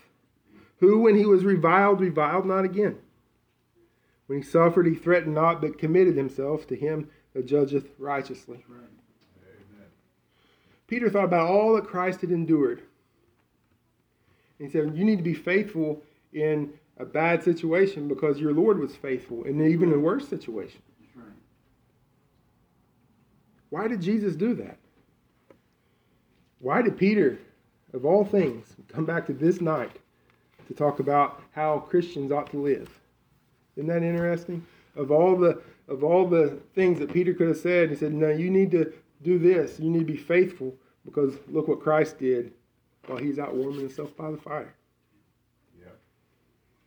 who, 0.79 1.01
when 1.01 1.17
he 1.17 1.25
was 1.25 1.45
reviled, 1.45 2.01
reviled 2.01 2.45
not 2.45 2.65
again. 2.65 2.99
When 4.27 4.41
he 4.41 4.45
suffered, 4.45 4.87
he 4.87 4.95
threatened 4.95 5.35
not, 5.35 5.61
but 5.61 5.79
committed 5.79 6.17
himself 6.17 6.67
to 6.69 6.77
him 6.77 7.09
that 7.33 7.47
judgeth 7.47 7.89
righteously. 7.99 8.65
Right. 8.69 8.81
Peter 10.87 11.09
thought 11.09 11.25
about 11.25 11.49
all 11.49 11.75
that 11.75 11.87
Christ 11.87 12.21
had 12.21 12.31
endured. 12.31 12.83
And 14.59 14.69
he 14.69 14.73
said, 14.73 14.97
You 14.97 15.05
need 15.05 15.17
to 15.17 15.23
be 15.23 15.35
faithful 15.35 16.03
in 16.33 16.73
a 16.99 17.05
bad 17.05 17.43
situation 17.43 18.07
because 18.07 18.39
your 18.39 18.53
Lord 18.53 18.79
was 18.79 18.95
faithful, 18.95 19.45
and 19.45 19.61
even 19.63 19.93
a 19.93 19.99
worse 19.99 20.29
situation. 20.29 20.83
Right. 21.17 21.27
Why 23.71 23.89
did 23.89 24.03
Jesus 24.03 24.37
do 24.37 24.55
that? 24.55 24.79
Why 26.61 26.83
did 26.83 26.97
Peter, 26.97 27.39
of 27.95 28.05
all 28.05 28.25
things, 28.25 28.75
come 28.89 29.07
back 29.07 29.25
to 29.27 29.33
this 29.33 29.61
night 29.61 29.93
to 30.67 30.75
talk 30.75 30.99
about 30.99 31.41
how 31.53 31.79
Christians 31.79 32.33
ought 32.33 32.51
to 32.51 32.61
live? 32.61 33.01
Isn't 33.77 33.89
that 33.89 34.03
interesting? 34.03 34.67
Of 34.97 35.11
all 35.11 35.37
the 35.37 35.63
of 35.87 36.03
all 36.03 36.27
the 36.27 36.59
things 36.75 36.99
that 36.99 37.13
Peter 37.13 37.35
could 37.35 37.49
have 37.49 37.57
said, 37.57 37.91
he 37.91 37.97
said, 37.97 38.13
"No, 38.13 38.31
you 38.31 38.51
need 38.51 38.71
to 38.73 38.92
do 39.23 39.38
this. 39.38 39.79
You 39.79 39.90
need 39.90 40.01
to 40.01 40.05
be 40.05 40.17
faithful 40.17 40.75
because 41.05 41.35
look 41.49 41.69
what 41.69 41.81
Christ 41.81 42.19
did 42.19 42.53
while 43.07 43.19
he's 43.19 43.38
out 43.38 43.55
warming 43.55 43.81
himself 43.81 44.17
by 44.17 44.31
the 44.31 44.37
fire." 44.37 44.75
Yeah. 45.79 45.92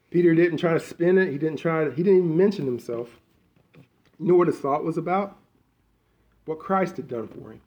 Peter 0.10 0.34
didn't 0.36 0.58
try 0.58 0.74
to 0.74 0.80
spin 0.80 1.18
it. 1.18 1.32
He 1.32 1.38
didn't 1.38 1.60
try 1.60 1.86
to. 1.86 1.92
He 1.92 2.04
didn't 2.04 2.20
even 2.20 2.38
mention 2.38 2.66
himself. 2.66 3.20
You 4.20 4.28
know 4.28 4.36
what 4.36 4.48
his 4.48 4.60
thought 4.60 4.84
was 4.84 4.98
about? 4.98 5.38
What 6.46 6.60
Christ 6.60 6.98
had 6.98 7.08
done 7.08 7.28
for 7.28 7.52
him. 7.52 7.62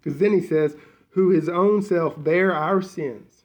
Because 0.00 0.18
then 0.18 0.32
he 0.32 0.40
says, 0.40 0.76
"Who 1.10 1.30
his 1.30 1.48
own 1.48 1.82
self 1.82 2.22
bare 2.22 2.52
our 2.52 2.80
sins, 2.82 3.44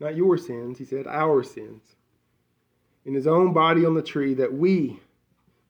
not 0.00 0.16
your 0.16 0.36
sins." 0.36 0.78
He 0.78 0.84
said, 0.84 1.06
"Our 1.06 1.42
sins." 1.42 1.96
In 3.04 3.14
his 3.14 3.26
own 3.26 3.52
body 3.52 3.84
on 3.84 3.94
the 3.94 4.02
tree, 4.02 4.34
that 4.34 4.52
we, 4.52 5.00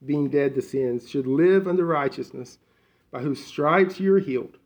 being 0.05 0.29
dead 0.29 0.55
to 0.55 0.61
sins, 0.61 1.09
should 1.09 1.27
live 1.27 1.67
unto 1.67 1.83
righteousness, 1.83 2.57
by 3.11 3.21
whose 3.21 3.43
stripes 3.43 3.99
you 3.99 4.13
are 4.13 4.19
healed. 4.19 4.57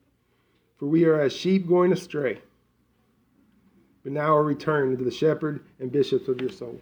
For 0.77 0.87
we 0.87 1.05
are 1.05 1.19
as 1.19 1.33
sheep 1.33 1.67
going 1.67 1.91
astray 1.91 2.41
but 4.03 4.11
now 4.11 4.35
are 4.35 4.43
returned 4.43 4.97
to 4.97 5.03
the 5.03 5.11
shepherd 5.11 5.61
and 5.79 5.91
bishops 5.91 6.27
of 6.27 6.41
your 6.41 6.49
soul. 6.49 6.79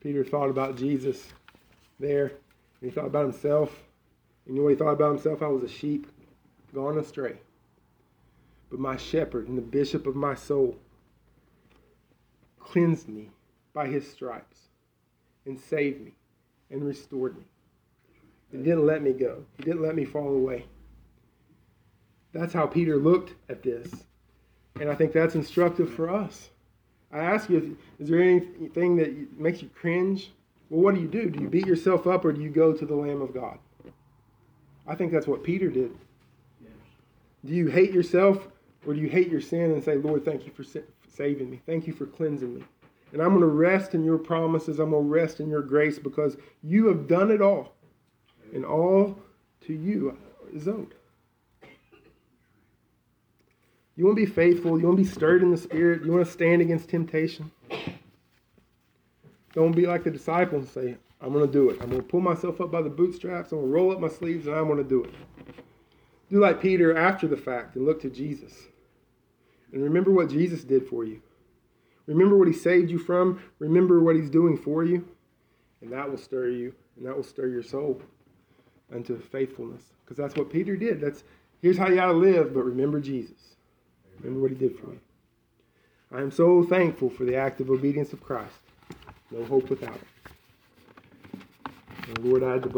Peter 0.00 0.24
thought 0.24 0.48
about 0.48 0.76
Jesus 0.76 1.32
there, 2.00 2.26
and 2.26 2.90
he 2.90 2.90
thought 2.90 3.06
about 3.06 3.24
himself. 3.24 3.82
And 4.46 4.54
you 4.54 4.60
know 4.60 4.64
what 4.64 4.70
he 4.70 4.76
thought 4.76 4.92
about 4.92 5.12
himself? 5.12 5.42
I 5.42 5.48
was 5.48 5.64
a 5.64 5.68
sheep 5.68 6.06
gone 6.74 6.98
astray. 6.98 7.36
But 8.70 8.80
my 8.80 8.96
shepherd 8.96 9.48
and 9.48 9.56
the 9.56 9.62
bishop 9.62 10.06
of 10.06 10.14
my 10.14 10.34
soul 10.34 10.76
cleansed 12.60 13.08
me 13.08 13.30
by 13.72 13.86
his 13.86 14.10
stripes 14.10 14.68
and 15.46 15.58
saved 15.58 16.04
me 16.04 16.12
and 16.70 16.84
restored 16.84 17.36
me. 17.36 17.44
He 18.52 18.58
didn't 18.58 18.86
let 18.86 19.02
me 19.02 19.12
go. 19.12 19.44
He 19.56 19.64
didn't 19.64 19.82
let 19.82 19.94
me 19.94 20.04
fall 20.04 20.34
away. 20.34 20.66
That's 22.32 22.52
how 22.52 22.66
Peter 22.66 22.96
looked 22.96 23.34
at 23.48 23.62
this. 23.62 24.04
And 24.80 24.90
I 24.90 24.94
think 24.94 25.12
that's 25.12 25.34
instructive 25.34 25.92
for 25.92 26.10
us. 26.10 26.50
I 27.10 27.20
ask 27.20 27.48
you, 27.48 27.76
is 27.98 28.08
there 28.08 28.22
anything 28.22 28.96
that 28.96 29.38
makes 29.38 29.62
you 29.62 29.70
cringe? 29.74 30.30
Well, 30.68 30.82
what 30.82 30.94
do 30.94 31.00
you 31.00 31.08
do? 31.08 31.30
Do 31.30 31.40
you 31.40 31.48
beat 31.48 31.66
yourself 31.66 32.06
up 32.06 32.24
or 32.24 32.32
do 32.32 32.40
you 32.42 32.50
go 32.50 32.72
to 32.72 32.84
the 32.84 32.94
Lamb 32.94 33.22
of 33.22 33.32
God? 33.32 33.58
I 34.86 34.94
think 34.94 35.12
that's 35.12 35.26
what 35.26 35.42
Peter 35.42 35.68
did. 35.70 35.90
Do 37.44 37.54
you 37.54 37.68
hate 37.68 37.92
yourself 37.92 38.48
or 38.86 38.94
do 38.94 39.00
you 39.00 39.08
hate 39.08 39.28
your 39.28 39.40
sin 39.40 39.72
and 39.72 39.82
say, 39.82 39.96
Lord, 39.96 40.24
thank 40.24 40.46
you 40.46 40.52
for 40.52 40.64
saving 41.08 41.50
me? 41.50 41.60
Thank 41.66 41.86
you 41.86 41.92
for 41.92 42.06
cleansing 42.06 42.54
me. 42.54 42.64
And 43.12 43.22
I'm 43.22 43.30
going 43.30 43.40
to 43.40 43.46
rest 43.46 43.94
in 43.94 44.04
your 44.04 44.18
promises. 44.18 44.78
I'm 44.78 44.90
going 44.90 45.04
to 45.04 45.10
rest 45.10 45.40
in 45.40 45.48
your 45.48 45.62
grace 45.62 45.98
because 45.98 46.36
you 46.62 46.86
have 46.88 47.08
done 47.08 47.30
it 47.30 47.40
all. 47.40 47.74
And 48.54 48.64
all 48.64 49.18
to 49.62 49.72
you 49.72 50.16
is 50.54 50.68
owed. 50.68 50.94
You 53.96 54.04
want 54.04 54.16
to 54.16 54.26
be 54.26 54.30
faithful. 54.30 54.78
You 54.78 54.86
want 54.86 54.98
to 54.98 55.04
be 55.04 55.08
stirred 55.08 55.42
in 55.42 55.50
the 55.50 55.56
spirit. 55.56 56.04
You 56.04 56.12
want 56.12 56.24
to 56.24 56.30
stand 56.30 56.62
against 56.62 56.88
temptation. 56.88 57.50
Don't 59.54 59.72
be 59.72 59.86
like 59.86 60.04
the 60.04 60.10
disciples 60.10 60.64
and 60.64 60.70
say, 60.70 60.96
I'm 61.20 61.32
going 61.32 61.44
to 61.44 61.52
do 61.52 61.70
it. 61.70 61.78
I'm 61.80 61.90
going 61.90 62.02
to 62.02 62.06
pull 62.06 62.20
myself 62.20 62.60
up 62.60 62.70
by 62.70 62.80
the 62.80 62.90
bootstraps. 62.90 63.50
I'm 63.50 63.58
going 63.58 63.70
to 63.70 63.74
roll 63.74 63.90
up 63.90 64.00
my 64.00 64.08
sleeves 64.08 64.46
and 64.46 64.54
I'm 64.54 64.66
going 64.66 64.78
to 64.78 64.84
do 64.88 65.02
it. 65.02 65.14
Do 66.30 66.40
like 66.40 66.60
Peter 66.60 66.96
after 66.96 67.26
the 67.26 67.36
fact 67.36 67.76
and 67.76 67.86
look 67.86 68.02
to 68.02 68.10
Jesus. 68.10 68.52
And 69.72 69.82
remember 69.82 70.12
what 70.12 70.30
Jesus 70.30 70.64
did 70.64 70.86
for 70.86 71.04
you. 71.04 71.22
Remember 72.06 72.36
what 72.36 72.48
he 72.48 72.54
saved 72.54 72.90
you 72.90 72.98
from. 72.98 73.42
Remember 73.58 74.02
what 74.02 74.16
he's 74.16 74.30
doing 74.30 74.56
for 74.56 74.84
you. 74.84 75.06
And 75.80 75.92
that 75.92 76.10
will 76.10 76.18
stir 76.18 76.48
you 76.48 76.74
and 76.96 77.06
that 77.06 77.16
will 77.16 77.22
stir 77.22 77.48
your 77.48 77.62
soul 77.62 78.02
unto 78.92 79.18
faithfulness. 79.20 79.82
Because 80.04 80.16
that's 80.16 80.34
what 80.34 80.50
Peter 80.50 80.76
did. 80.76 81.00
That's 81.00 81.22
here's 81.60 81.78
how 81.78 81.88
you 81.88 82.00
ought 82.00 82.12
to 82.12 82.18
live, 82.18 82.54
but 82.54 82.64
remember 82.64 83.00
Jesus. 83.00 83.56
Remember 84.18 84.40
what 84.40 84.50
he 84.50 84.56
did 84.56 84.78
for 84.78 84.88
you. 84.88 85.00
I 86.10 86.20
am 86.20 86.30
so 86.30 86.62
thankful 86.62 87.10
for 87.10 87.24
the 87.24 87.36
active 87.36 87.70
obedience 87.70 88.12
of 88.12 88.22
Christ. 88.22 88.54
No 89.30 89.44
hope 89.44 89.68
without 89.68 89.94
it. 89.94 91.42
And 92.08 92.18
Lord, 92.24 92.42
I 92.42 92.52
had 92.52 92.62
to 92.62 92.68
bless 92.68 92.76